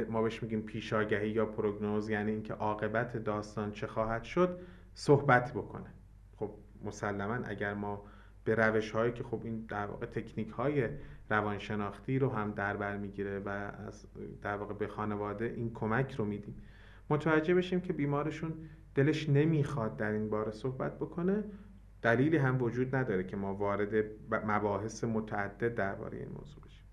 [0.09, 4.59] ما بهش میگیم پیشاگهی یا پروگنوز یعنی اینکه عاقبت داستان چه خواهد شد
[4.93, 5.93] صحبت بکنه.
[6.36, 6.51] خب
[6.84, 8.03] مسلما اگر ما
[8.43, 10.89] به روش هایی که خب این در واقع تکنیک های
[11.30, 13.49] روانشناختی رو هم در بر می‌گیره و
[13.88, 14.05] از
[14.41, 16.55] در واقع به خانواده این کمک رو میدیم.
[17.09, 18.53] متوجه بشیم که بیمارشون
[18.95, 21.43] دلش نمی‌خواد در این باره صحبت بکنه.
[22.01, 26.84] دلیلی هم وجود نداره که ما وارد مباحث متعدد درباره این موضوع بشیم.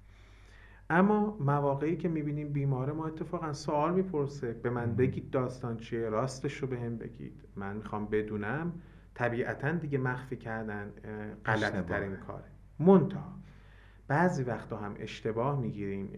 [0.90, 6.56] اما مواقعی که می‌بینیم بیمار ما اتفاقا سوال می‌پرسه به من بگید داستان چیه؟ راستش
[6.56, 7.44] رو به هم بگید.
[7.56, 8.72] من می‌خوام بدونم.
[9.14, 10.92] طبیعتا دیگه مخفی کردن
[11.44, 12.44] غلط ترین کاره.
[12.78, 13.39] منتها
[14.10, 16.12] بعضی وقتا هم اشتباه می‌گیریم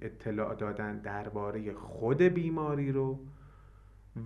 [0.00, 3.20] اطلاع دادن درباره خود بیماری رو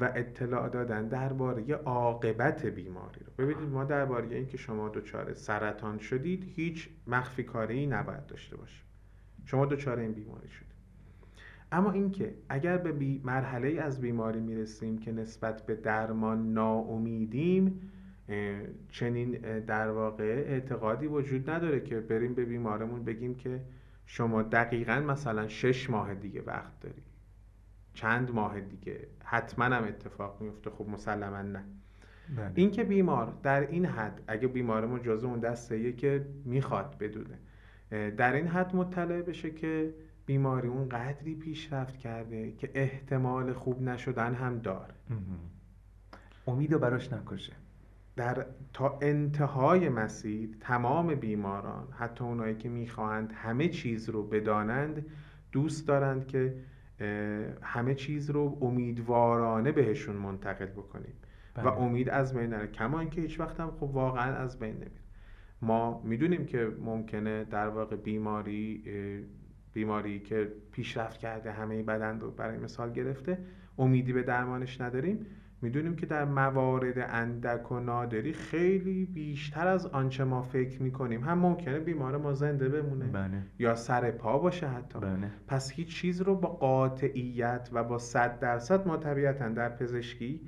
[0.00, 3.32] و اطلاع دادن درباره عاقبت بیماری رو.
[3.44, 8.84] ببینید ما درباره اینکه شما دچار سرطان شدید هیچ مخفی کاری نباید داشته باشیم.
[9.44, 10.72] شما دچار این بیماری شدید.
[11.72, 17.91] اما اینکه اگر به مرحله از بیماری می‌رسیم که نسبت به درمان ناامیدیم
[18.90, 23.60] چنین در واقع اعتقادی وجود نداره که بریم به بیمارمون بگیم که
[24.06, 27.02] شما دقیقا مثلا شش ماه دیگه وقت داری.
[27.94, 29.06] چند ماه دیگه.
[29.24, 30.70] حتما هم اتفاق میفته.
[30.70, 31.64] خب مسلما نه.
[32.36, 32.52] بله.
[32.54, 37.38] این که بیمار در این حد اگه بیمارمون جزو اون دسته که می‌خواد بدونه
[38.10, 39.94] در این حد مطلع بشه که
[40.26, 44.94] بیماری اون قدری پیشرفت کرده که احتمال خوب نشدن هم داره.
[46.46, 47.52] امید براش نکشه.
[48.16, 55.06] در تا انتهای مسیر تمام بیماران حتی اونایی که می‌خواهند همه چیز رو بدانند
[55.52, 56.54] دوست دارند که
[57.62, 61.14] همه چیز رو امیدوارانه بهشون منتقل بکنیم.
[61.56, 61.72] و بله.
[61.72, 62.66] امید از بین نره.
[62.66, 64.90] کما اینکه هیچ وقت هم خب واقعا از بین نمیره.
[65.62, 68.84] ما می‌دونیم که ممکنه در واقع بیماری
[69.72, 73.38] بیماری که پیشرفت کرده همه بدن رو برای مثال گرفته
[73.78, 75.26] امیدی به درمانش نداریم.
[75.62, 81.38] می‌دونیم که در موارد اندک و نادری خیلی بیشتر از آنچه ما فکر می‌کنیم هم
[81.38, 83.42] ممکنه بیمار ما زنده بمونه بله.
[83.58, 85.30] یا سر پا باشه حتی بله.
[85.46, 90.40] پس هیچ چیز رو با قاطعیت و با صد درصد ما طبیعتا در پزشکی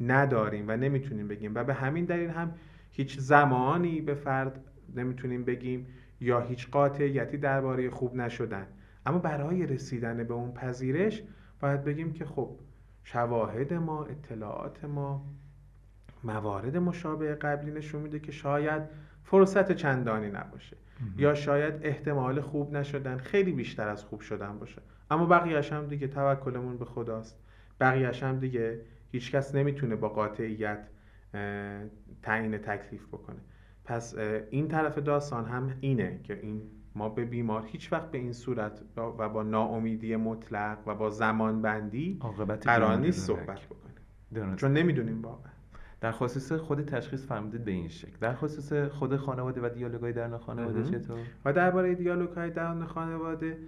[0.00, 2.54] نداریم و نمی‌تونیم بگیم و به همین دلیل هم
[2.90, 4.60] هیچ زمانی به فرد
[4.96, 5.86] نمی‌تونیم بگیم
[6.20, 8.66] یا هیچ قاطعیتی درباره خوب نشدن
[9.06, 11.22] اما برای رسیدن به اون پذیرش
[11.60, 12.58] باید بگیم که خب
[13.04, 15.24] شواهد ما اطلاعات ما
[16.24, 18.82] موارد مشابه قبلی نشون میده که شاید
[19.24, 20.76] فرصت چندانی نباشه.
[21.16, 24.82] یا شاید احتمال خوب نشدن خیلی بیشتر از خوب شدن باشه.
[25.10, 27.38] اما بقیهش هم دیگه توکلمون به خداست.
[27.80, 28.80] بقیهش هم دیگه
[29.12, 30.88] هیچکس نمی‌تونه با قاطعیت
[32.22, 33.40] تعیین تکلیف بکنه.
[33.84, 34.14] پس
[34.50, 36.62] این طرف داستان هم اینه که این
[36.94, 41.62] ما به بیمار هیچ وقت به این صورت و با ناامیدی مطلق و با زمان
[41.62, 42.18] بندی
[42.62, 45.52] قرار نیست صحبت بکنه چون نمی‌دونیم واقعا.
[46.00, 48.16] در خصوص خود تشخیص فرمودید به این شکل.
[48.20, 53.58] در خصوص خود خانواده و دیالوگای درون خانواده چطور؟ و درباره دیالوگای درون خانواده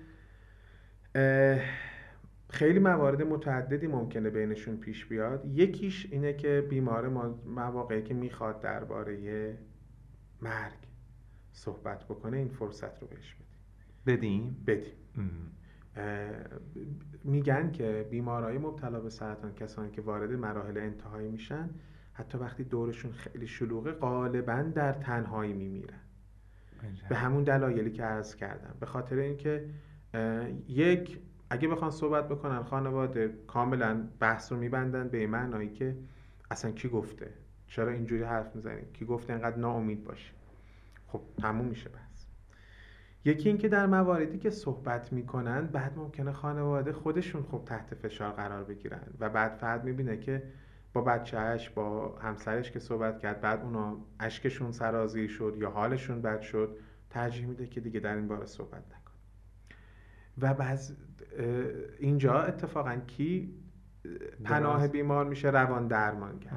[2.51, 5.45] خیلی موارد متعددی ممکنه بینشون پیش بیاد.
[5.45, 7.09] یکیش اینه که بیمار
[7.47, 9.59] مواقعی که می‌خواد درباره
[10.43, 10.94] مرگ
[11.55, 13.37] صحبت بکنه این فرصت رو بهش
[14.07, 14.65] بدیم.
[14.67, 14.93] بدیم؟
[17.25, 21.71] میگن که بیمارای مبتلا به سرطان کسانی که وارد مراحل انتهایی میشن
[22.13, 26.01] حتی وقتی دورشون خیلی شلوغه غالبا در تنهایی میمیرن.
[27.09, 28.75] به همون دلایلی که عرض کردم.
[28.81, 29.69] به خاطر اینکه
[30.69, 35.97] یک اگه بخوان صحبت بکنن خانواده کاملا بحث رو میبندن به معنایی که
[36.51, 37.31] اصلا کی گفته؟
[37.67, 40.33] چرا اینجوری حرف می‌زنید کی گفته اینقدر ناامید باشه
[41.15, 42.25] خب تموم میشه بحث
[43.25, 48.65] یکی اینکه در مواردی که صحبت می‌کنن بعد ممکنه خانواده خودشون خب تحت فشار قرار
[48.65, 50.43] بگیرن و بعد فرد می‌بینه که
[50.93, 56.41] با بچهش با همسرش که صحبت کرد بعد اونا اشکشون سرازی شد یا حالشون بد
[56.41, 56.77] شد
[57.11, 59.13] ترجیح میده که دیگه در این باره صحبت نکن
[60.39, 60.93] و بعض
[61.99, 63.55] اینجا اتفاقا کی
[64.45, 66.51] پناه بیمار میشه روان درمانگر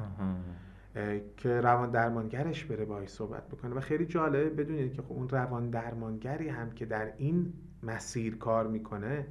[1.37, 3.75] که روان درمانگرش بره باهاش صحبت بکنه.
[3.75, 8.67] و خیلی جالبه بدونید که خب اون روان درمانگری هم که در این مسیر کار
[8.67, 9.27] می‌کنه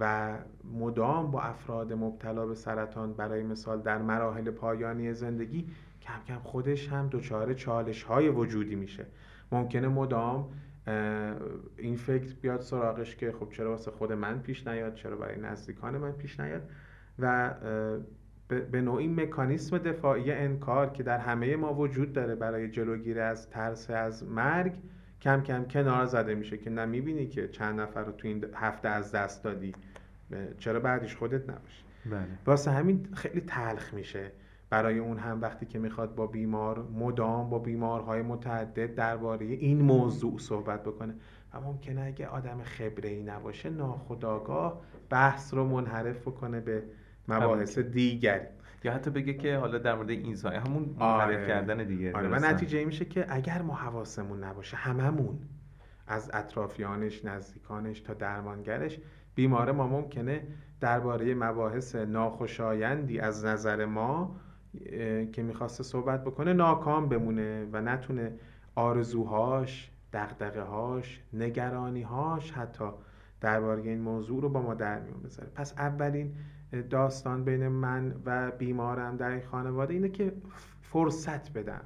[0.00, 0.34] و
[0.78, 5.66] مدام با افراد مبتلا به سرطان برای مثال در مراحل پایانی زندگی
[6.02, 9.06] کم کم خودش هم دچار چالش های وجودی میشه.
[9.52, 10.48] ممکنه مدام
[11.76, 15.98] این فکر بیاد سراغش که خب چرا واسه خود من پیش نیاد چرا برای نزدیکان
[15.98, 16.70] من پیش نیاد؟
[17.18, 17.54] و
[18.48, 23.90] به نوعی مکانیسم دفاعی انکار که در همه ما وجود داره برای جلوگیری از ترس
[23.90, 24.72] از مرگ
[25.20, 28.88] کم کم کنار زده میشه که نه می‌بینی که چند نفر رو تو این هفته
[28.88, 29.72] از دست دادی.
[30.58, 32.26] چرا بعدش خودت نباشی؟ بله.
[32.46, 34.32] واسه همین خیلی تلخ میشه
[34.70, 40.38] برای اون هم وقتی که می‌خواد با بیمار مدام با بیمارهای متعدد درباره این موضوع
[40.38, 41.14] صحبت بکنه.
[41.54, 44.80] و ممکنه اگه آدم خبره ای نباشه ناخداگاه
[45.10, 46.82] بحث رو منحرف بکنه به
[47.28, 48.46] مباحث دیگری.
[48.84, 51.46] یا حتی بگه که حالا در مورد این سایه همون آره.
[51.46, 52.28] کردن دیگه آره.
[52.28, 55.38] و نتیجه میشه که اگر ما حواسمون نباشه هممون
[56.06, 58.98] از اطرافیانش نزدیکانش تا درمانگرش
[59.34, 60.42] بیماره ما ممکنه
[60.80, 64.36] درباره مباحث ناخوشایندی از نظر ما
[65.32, 68.32] که می‌خواسته صحبت بکنه ناکام بمونه و نتونه
[68.74, 72.84] آرزوهاش دقدقه هاش نگرانی هاش حتی
[73.40, 75.50] درباره این موضوع رو با ما در میون بذاره.
[75.54, 76.34] پس اولین
[76.90, 80.32] داستان بین من و بیمارم در این خانواده اینه که
[80.82, 81.84] فرصت بدم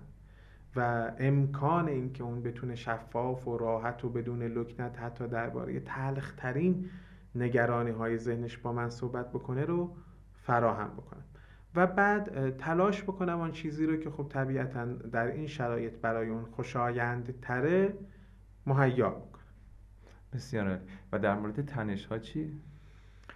[0.77, 6.91] و امکان اینکه اون بتونه شفاف و راحت و بدون لکنت حتی درباره تلخترین
[7.35, 9.97] نگرانی های ذهنش با من صحبت بکنه رو
[10.35, 11.25] فراهم بکنم.
[11.75, 16.45] و بعد تلاش بکنم آن چیزی رو که خب طبیعتا در این شرایط برای اون
[16.45, 17.95] خوشایند تره
[18.67, 19.43] مهیا بکنم.
[20.33, 20.79] بسیار
[21.13, 22.61] و در مورد تنش ها چی؟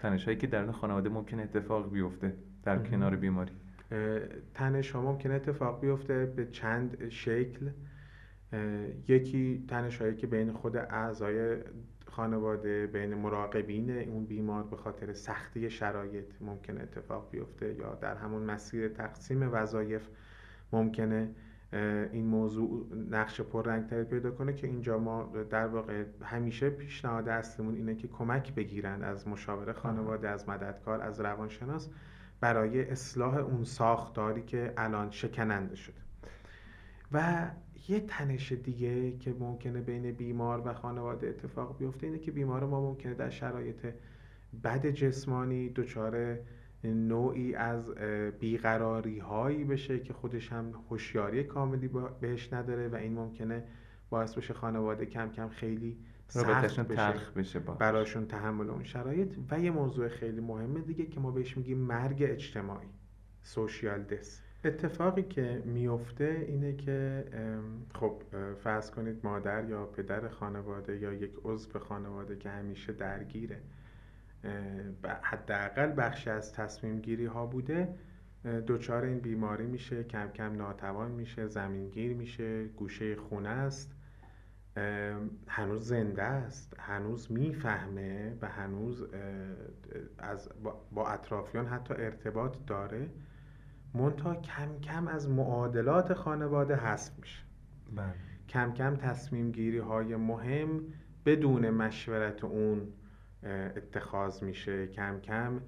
[0.01, 3.53] تنش هایی که در خانواده ممکن اتفاق بیفته در کنار بیماری.
[4.55, 7.71] تنش ها ممکن اتفاق بیفته به چند شکل.
[9.09, 11.57] یکی تنش هایی که بین خود اعضای
[12.07, 18.43] خانواده بین مراقبین اون بیمار به خاطر سختی شرایط ممکن اتفاق بیفته یا در همون
[18.43, 20.09] مسیر تقسیم وظایف
[20.73, 21.31] ممکنه.
[22.13, 27.95] این موضوع نقش پررنگتری پیدا کنه که اینجا ما در واقع همیشه پیشنهاد اصلیمون اینه
[27.95, 31.89] که کمک بگیرن از مشاور خانواده از مددکار از روانشناس
[32.41, 36.01] برای اصلاح اون ساختاری که الان شکننده شده.
[37.13, 37.47] و
[37.89, 42.81] یه تنش دیگه که ممکنه بین بیمار و خانواده اتفاق بیفته اینه که بیمار ما
[42.81, 43.87] ممکنه در شرایط
[44.65, 46.39] بد جسمانی دچار
[46.87, 47.95] نوعی از
[48.41, 53.65] بیقراری هایی بشه که خودش هم هوشیاری کاملی بهش نداره و این ممکنه
[54.11, 56.83] باعث بشه خانواده کم کم خیلی سخت بشه,
[57.37, 59.35] بشه براشون تحمل اون شرایط.
[59.51, 62.89] و یه موضوع خیلی مهمه دیگه که ما بهش میگیم مرگ اجتماعی
[63.43, 64.43] سوشیال دس.
[64.65, 67.25] اتفاقی که میفته اینه که
[67.95, 68.23] خب
[68.65, 73.61] فرض کنید مادر یا پدر خانواده یا یک عضو خانواده که همیشه درگیره.
[75.23, 77.95] حداقل بخشی از تصمیم گیری ها بوده
[78.67, 83.93] دچار این بیماری میشه کم کم ناتوان میشه زمینگیر میشه گوشه خونه است.
[85.49, 89.05] هنوز زنده است هنوز می‌فهمه و هنوز
[90.19, 90.51] از
[90.93, 93.11] با اطرافیان حتی ارتباط داره.
[93.95, 97.43] منتها کم کم از معادلات خانواده حذف میشه.
[97.95, 98.15] بله.
[98.49, 100.81] کم کم تصمیم گیری های مهم
[101.27, 102.89] بدون مشورت اون
[103.77, 105.61] اتخاذ میشه کم کم.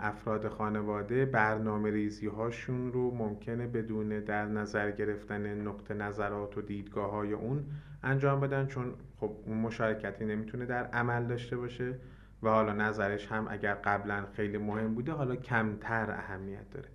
[0.00, 7.10] افراد خانواده برنامه ریزی هاشون رو ممکنه بدون در نظر گرفتن نقطه نظرات و دیدگاه
[7.10, 7.64] های اون
[8.02, 11.94] انجام بدن چون خب اون مشارکتی نمی‌تونه در عمل داشته باشه
[12.42, 16.88] و حالا نظرش هم اگر قبلا خیلی مهم بوده حالا کمتر اهمیت داره.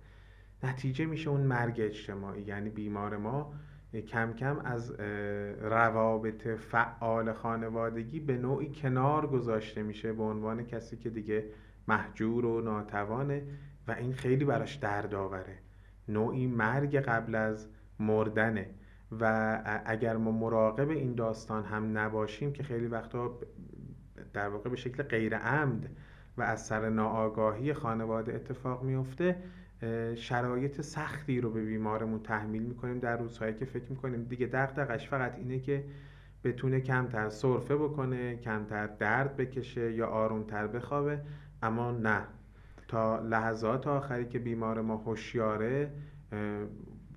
[0.62, 3.54] نتیجه میشه اون مرگ اجتماعی یعنی بیمار ما
[4.02, 4.90] کم کم از
[5.60, 11.44] روابط فعال خانوادگی به نوعی کنار گذاشته میشه به عنوان کسی که دیگه
[11.88, 13.42] محجور و ناتوانه
[13.88, 15.58] و این خیلی براش دردآوره.
[16.08, 17.68] نوعی مرگ قبل از
[18.00, 18.70] مردنه
[19.20, 23.38] و اگر ما مراقب این داستان هم نباشیم که خیلی وقتا
[24.32, 25.90] در واقع به شکل غیر عمد
[26.36, 29.36] و از سر ناآگاهی خانواده اتفاق میفته
[30.14, 34.24] شرایط سختی رو به بیمارمون تحمیل می‌کنیم در روزهایی که فکر می‌کنیم.
[34.24, 35.84] دیگه دقدقش فقط اینه که
[36.44, 41.20] بتونه کمتر سرفه بکنه کمتر درد بکشه یا آرومتر بخوابه.
[41.62, 42.26] اما نه.
[42.88, 45.92] تا لحظات آخری که بیمار ما هوشیاره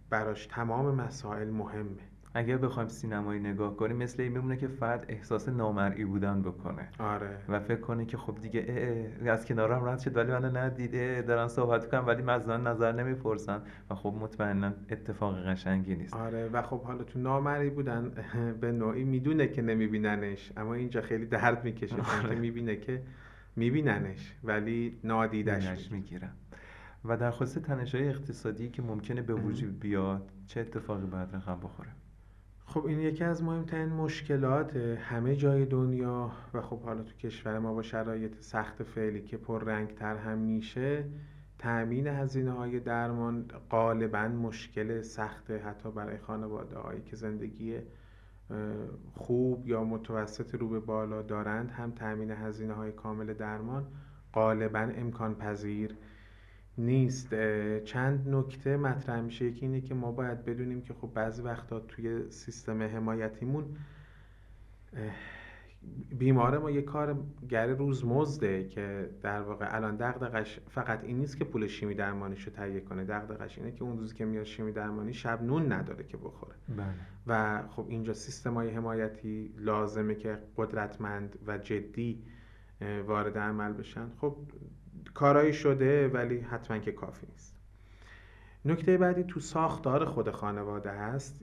[0.09, 2.06] براش تمام مسائل مهمه.
[2.37, 6.89] اگر بخوایم سینمایی نگاه کنیم مثل این میمونه که فرد احساس نامرئی بودن بکنه.
[6.99, 7.37] آره.
[7.49, 11.21] و فکر کنه که خب دیگه اه اه از کنارم رد شد ولی منو ندیده
[11.21, 13.61] دارن صحبت کنم ولی مزدان نظر نمی‌پرسن.
[13.89, 16.13] و خب مطمئنا اتفاق قشنگی نیست.
[16.13, 16.49] آره.
[16.53, 18.11] و خب حالا تو نامرئی بودن
[18.61, 21.95] به نوعی می‌دونه که نمیبیننش اما اینجا خیلی درد می‌کشه.
[22.23, 22.35] آره.
[22.35, 23.03] می‌بینه که
[23.55, 26.31] میبیننش ولی نادیدش می‌گیرن
[27.05, 31.89] و در خصوص تنش‌های اقتصادی که ممکنه به وجود بیاد چه اتفاقی باید رقم بخوره؟
[32.69, 37.73] خب این یکی از مهمترین مشکلات همه جای دنیا و خب حالا تو کشور ما
[37.73, 41.05] با شرایط سخت فعلی که رنگ تر هم میشه
[41.59, 47.79] تأمین هزینه های درمان غالبا مشکل سخته حتی برای خانواده هایی که زندگی
[49.13, 53.87] خوب یا متوسط رو به بالا دارند هم تأمین هزینه های کامل درمان
[54.33, 55.95] غالبا امکان پذیر
[56.77, 57.29] نیست.
[57.79, 59.45] چند نکته مطرح میشه.
[59.45, 63.65] یکی اینه که ما باید بدونیم که خب بعضی وقتا توی سیستم حمایتیمون
[66.19, 71.45] بیمار ما یه کار گر روزمزده که در واقع الان دغدغش فقط این نیست که
[71.45, 73.03] پول شیمی درمانیش رو تهیه کنه.
[73.03, 76.55] دغدغش اینه که اون روزی که میاد شیمی درمانی شب نون نداره که بخوره.
[76.77, 76.85] بله.
[77.27, 82.23] و خب اینجا سیستم های حمایتی لازمه که قدرتمند و جدی
[83.07, 84.09] وارد عمل بشن.
[84.21, 84.35] خب
[85.17, 87.55] کارایی شده ولی حتما که کافی نیست.
[88.65, 91.41] نکته بعدی تو ساختار خود خانواده هست.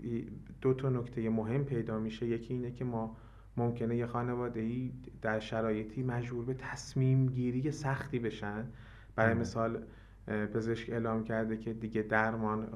[0.61, 2.27] دو تا نکته مهم پیدا میشه.
[2.27, 3.17] یکی اینه که ما
[3.57, 8.65] ممکنه یه خانواده ای در شرایطی مجبور به تصمیم گیری سختی بشن.
[9.17, 9.83] برای مثال
[10.27, 12.69] پزشک اعلام کرده که دیگه درمان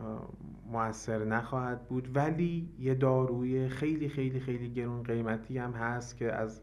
[0.67, 2.17] موثر نخواهد بود.
[2.17, 6.61] ولی یه داروی خیلی خیلی خیلی گرون قیمتی هم هست که از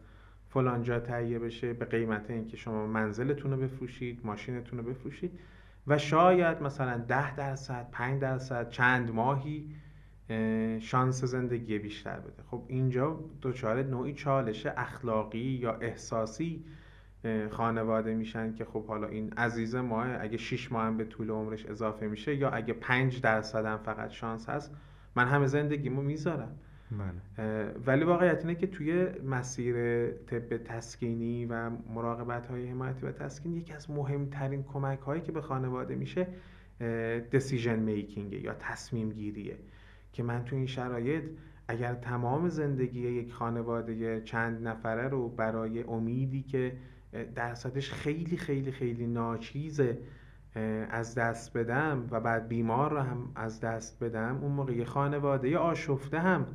[0.55, 5.39] فلان جا تهیه بشه به قیمت اینکه شما منزلتون رو بفروشید ماشینتون رو بفروشید
[5.87, 9.75] و شاید مثلا ده درصد پنج درصد چند ماهی
[10.79, 16.65] شانس زندگی بیشتر بده خب اینجا دچار نوعی چالش اخلاقی یا احساسی
[17.51, 21.65] خانواده میشن که خب حالا این عزیز ماه اگه 6 ماه هم به طول عمرش
[21.65, 24.75] اضافه میشه یا اگه 5 درصد هم فقط شانس هست
[25.15, 26.57] من همه زندگیمو می‌ذارم.
[27.85, 29.75] ولی واقعیت اینه که توی مسیر
[30.11, 35.41] طب تسکینی و مراقبت های حمایتی و تسکین یکی از مهمترین کمک هایی که به
[35.41, 36.27] خانواده میشه
[37.31, 39.57] دسیژن میکینگ یا تصمیم گیریه.
[40.13, 41.23] که من تو این شرایط
[41.67, 46.77] اگر تمام زندگی یک خانواده چند نفره رو برای امیدی که
[47.35, 49.97] درصدش خیلی خیلی خیلی ناچیزه
[50.89, 55.57] از دست بدم و بعد بیمار رو هم از دست بدم اون موقع یه خانواده
[55.57, 56.47] آشفته هم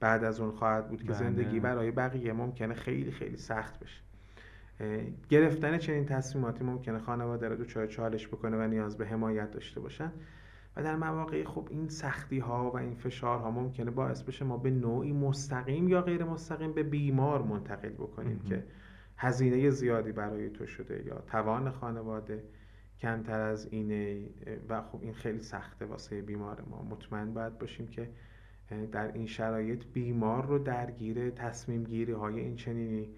[0.00, 1.18] بعد از اون خواهد بود که بله.
[1.18, 4.00] زندگی برای بقیه ممکنه خیلی خیلی سخت بشه.
[5.28, 10.12] گرفتن چنین تصمیماتی ممکنه خانواده رو دچار چالش بکنه و نیاز به حمایت داشته باشن.
[10.76, 14.70] و در مواقع خب این سختی ها و این فشارها ممکنه باعث بشه ما به
[14.70, 18.64] نوعی مستقیم یا غیر مستقیم به بیمار منتقل بکنیم که
[19.16, 22.44] هزینه زیادی برای تو شده یا توان خانواده
[23.00, 24.22] کمتر از اینه.
[24.68, 26.82] و خب این خیلی سخته واسه بیمار ما.
[26.82, 28.10] مطمئن باید باشیم که
[28.92, 33.08] در این شرایط بیمار رو درگیر تصمیم گیری های این چنینی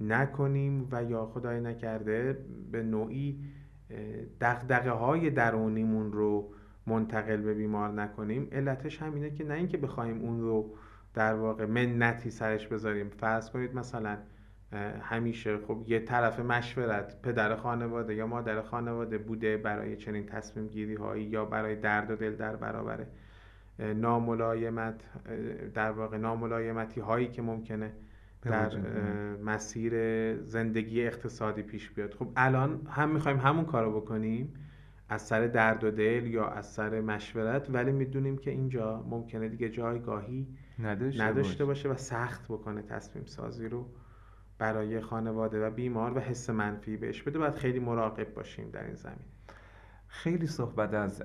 [0.00, 2.38] نکنیم و یا خدای نکرده
[2.72, 3.44] به نوعی
[4.40, 6.52] دقدقه های درونیمون رو
[6.86, 8.48] منتقل به بیمار نکنیم.
[8.52, 10.74] علتش همینه که نه اینکه بخوایم اون رو
[11.14, 13.10] در واقع منتی سرش بذاریم.
[13.10, 14.18] فرض کنید مثلا
[15.00, 20.94] همیشه خب یه طرف مشورت پدر خانواده یا مادر خانواده بوده برای چنین تصمیم گیری
[20.94, 23.06] هایی یا برای درد و دل در برابر
[23.78, 25.04] ناملایمت
[25.74, 27.92] در واقع ناملایمتی هایی که ممکنه
[28.42, 28.76] در
[29.44, 29.92] مسیر
[30.42, 32.14] زندگی اقتصادی پیش بیاد.
[32.14, 34.54] خب الان هم می‌خوایم همون کارو بکنیم
[35.08, 39.68] از سر درد و دل یا از سر مشورت ولی می‌دونیم که اینجا ممکنه دیگه
[39.68, 40.46] جایگاهی
[40.78, 41.88] نداشته, نداشته باشه.
[41.88, 43.86] و سخت بکنه تصمیم سازی رو
[44.58, 47.38] برای خانواده و بیمار و حس منفی بهش بده.
[47.38, 49.35] باید خیلی مراقب باشیم در این زمین
[50.08, 51.18] خیلی صحبت از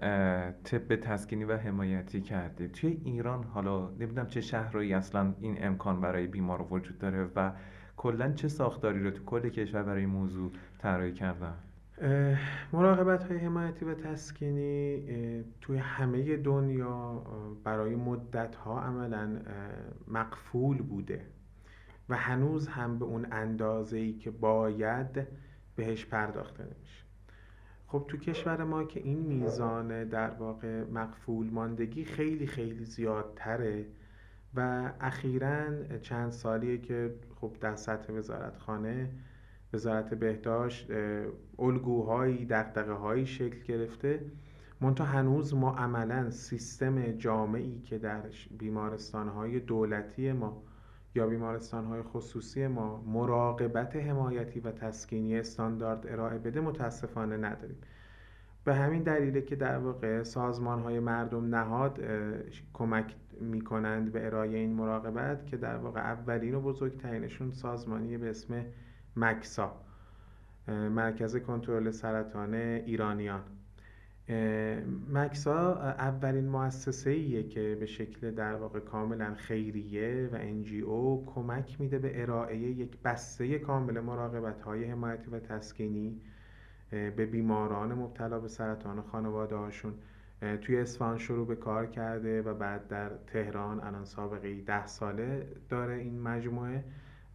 [0.63, 6.27] طب تسکینی و حمایتی کرده توی ایران حالا نمی‌دونم چه شهرهایی اصلا این امکان برای
[6.27, 7.51] بیمار وجود داره و
[7.97, 11.53] کلا چه ساختاری رو تو کل کشور برای موضوع طراحی کردن؟
[12.73, 17.23] مراقبت های حمایتی و تسکینی توی همه دنیا
[17.63, 19.41] برای مدت ها عملا
[20.07, 21.25] مقفول بوده
[22.09, 25.27] و هنوز هم به اون اندازه ای که باید
[25.75, 27.01] بهش پرداخته نمیشه.
[27.91, 33.85] خب تو کشور ما که این میزان در واقع مقفول ماندگی خیلی خیلی زیادتره
[34.55, 39.09] و اخیرا چند سالیه که خب در سطح وزارتخانه
[39.73, 40.91] وزارت بهداشت
[41.59, 44.25] الگوهایی دقدقه هایی شکل گرفته.
[44.81, 48.21] منتها هنوز ما عملا سیستم جامعی که در
[48.57, 50.63] بیمارستان های دولتی ما
[51.16, 57.78] یا بیمارستان های خصوصی ما مراقبت حمایتی و تسکینی استاندارد ارائه بده متاسفانه نداریم.
[58.64, 61.99] به همین دلیله که در واقع سازمان های مردم نهاد
[62.74, 68.66] کمک می‌کنند به ارائه این مراقبت که در واقع اولین و بزرگترینشون سازمانی به اسم
[69.16, 69.82] مکسا
[70.68, 73.41] مرکز کنترل سرطان ایرانیان.
[75.13, 80.36] مکسا اولین مؤسسه ایه که به شکل در واقع کاملا خیریه و
[80.86, 86.21] او کمک میده به ارائه یک بسته کامل مراقبت های حمایتی و تسکینی
[86.89, 89.93] به بیماران مبتلا به سرطان خانواده هاشون
[90.61, 95.95] توی اصفهان شروع به کار کرده و بعد در تهران الان سابقه ده ساله داره
[95.95, 96.84] این مجموعه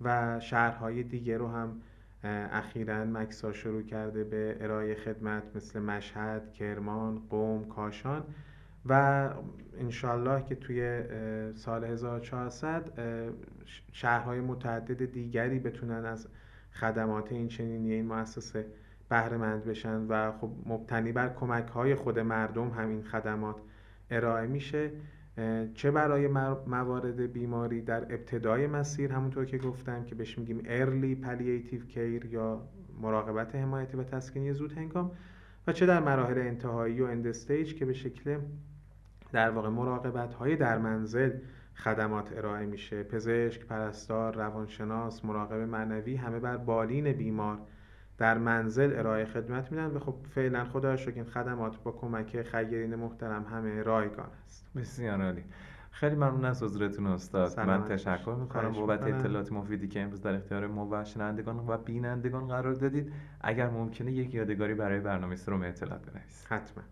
[0.01, 1.83] و شهرهای دیگه رو هم
[2.25, 8.25] اخیرا مکسا شروع کرده به ارائه خدمت مثل مشهد، کرمان، قوم، کاشان
[8.87, 9.31] و
[9.79, 11.03] انشالله که توی
[11.55, 12.91] سال 1400
[13.93, 16.29] شهرهای متعدد دیگری بتونن از
[16.73, 18.67] خدمات این چنینی این مؤسسه
[19.09, 23.57] بهره بشن و خب مبتنی بر کمک های خود مردم همین خدمات
[24.11, 24.91] ارائه میشه.
[25.75, 26.29] چه برای
[26.67, 32.69] موارد بیماری در ابتدای مسیر؟ همونطور که گفتم که بهش میگیم early palliative care یا
[33.01, 35.11] مراقبت حمایتی و تسکینی زود هنگام
[35.67, 38.39] و چه در مراحل انتهایی و اندستیج که به شکل
[39.33, 41.31] در واقع مراقبت های در منزل
[41.75, 43.03] خدمات ارائه میشه.
[43.03, 47.59] پزشک، پرستار، روانشناس، مراقب معنوی همه بر بالین بیمار
[48.19, 52.95] در منزل ارائه خدمت میدن و خب فعلا خدا شکر این خدمات با کمک خیرین
[52.95, 54.67] محترم همه رایگان است.
[54.77, 55.45] بسیار عالی.
[55.91, 57.61] خیلی ممنون از حضورتون استاد.
[57.61, 58.73] من تشکر می‌کنم.
[58.73, 63.71] بابت اطلاعات مفیدی که امروز در اختیار ما و شنوندگان و بینندگان قرار دادید اگر
[63.71, 66.83] ممکنه یک یادگاری برای برنامه سروم اطلاعات بنویسید حتما.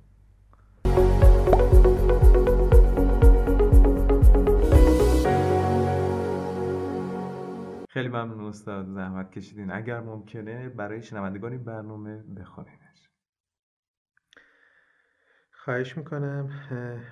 [7.94, 9.70] خیلی ممنون استاد زحمت کشیدین.
[9.70, 13.10] اگر ممکنه برای شنوندگان این برنامه بخونینش.
[15.50, 16.50] خواهش می‌کنم.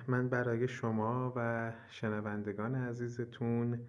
[0.07, 3.79] من برای شما و شنوندگان عزیزتون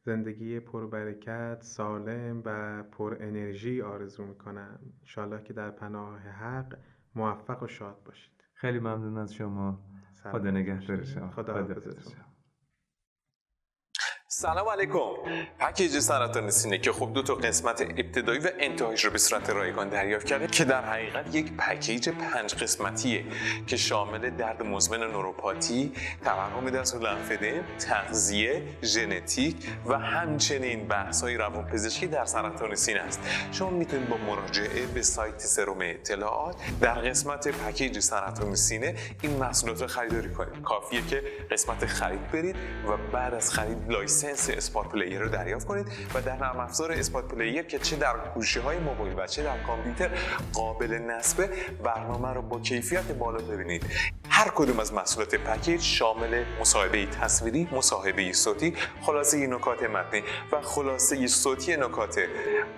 [0.00, 4.80] زندگی پربرکت سالم و پر انرژی آرزو می‌کنم.
[5.00, 6.78] انشالله که در پناه حق
[7.14, 8.44] موفق و شاد باشید.
[8.54, 9.84] خیلی ممنون از شما.
[10.32, 11.30] خدا نگهدار شما.
[11.30, 12.23] خدا, خدا
[14.36, 15.10] سلام علیکم.
[15.58, 19.88] پکیج سرطان سینه که خب دو تا قسمت ابتدایی و انتهایش رو به صورت رایگان
[19.88, 23.24] دریافت کرده که در حقیقت یک پکیج پنج قسمتیه
[23.66, 25.92] که شامل درد مزمن نوروپاتی
[26.24, 29.56] تورم دست لنف ادم تغذیه ژنتیک
[29.86, 33.20] و همچنین بحث های روانپزشکی در سرطان سینه است.
[33.52, 39.82] شما می‌تونید با مراجعه به سایت سروم اطلاعات در قسمت پکیج سرطان سینه این محصولات
[39.82, 40.62] رو خریداری کنید.
[40.62, 42.56] کافیه که قسمت خرید برید
[42.88, 46.92] و بعد از خرید license license اسپات پلیر رو دریافت کنید و در نرم افزار
[46.92, 50.10] اسپات پلیر که چه در گوشی های موبایل و چه در کامپیوتر
[50.52, 51.50] قابل نصب
[51.84, 53.84] برنامه رو با کیفیت بالا ببینید.
[54.28, 60.22] هر کدوم از محصولات پکیج شامل مصاحبه تصویری، مصاحبه صوتی، خلاصه نکات متنی
[60.52, 62.20] و خلاصه صوتی نکات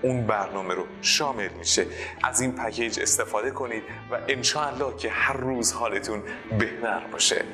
[0.02, 1.86] اون برنامه رو شامل میشه.
[2.22, 6.22] از این پکیج استفاده کنید و انشاءالله که هر روز حالتون
[6.58, 7.44] بهتر باشه.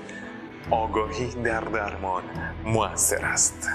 [0.71, 2.23] آگاهی در درمان
[2.65, 3.69] موثر است.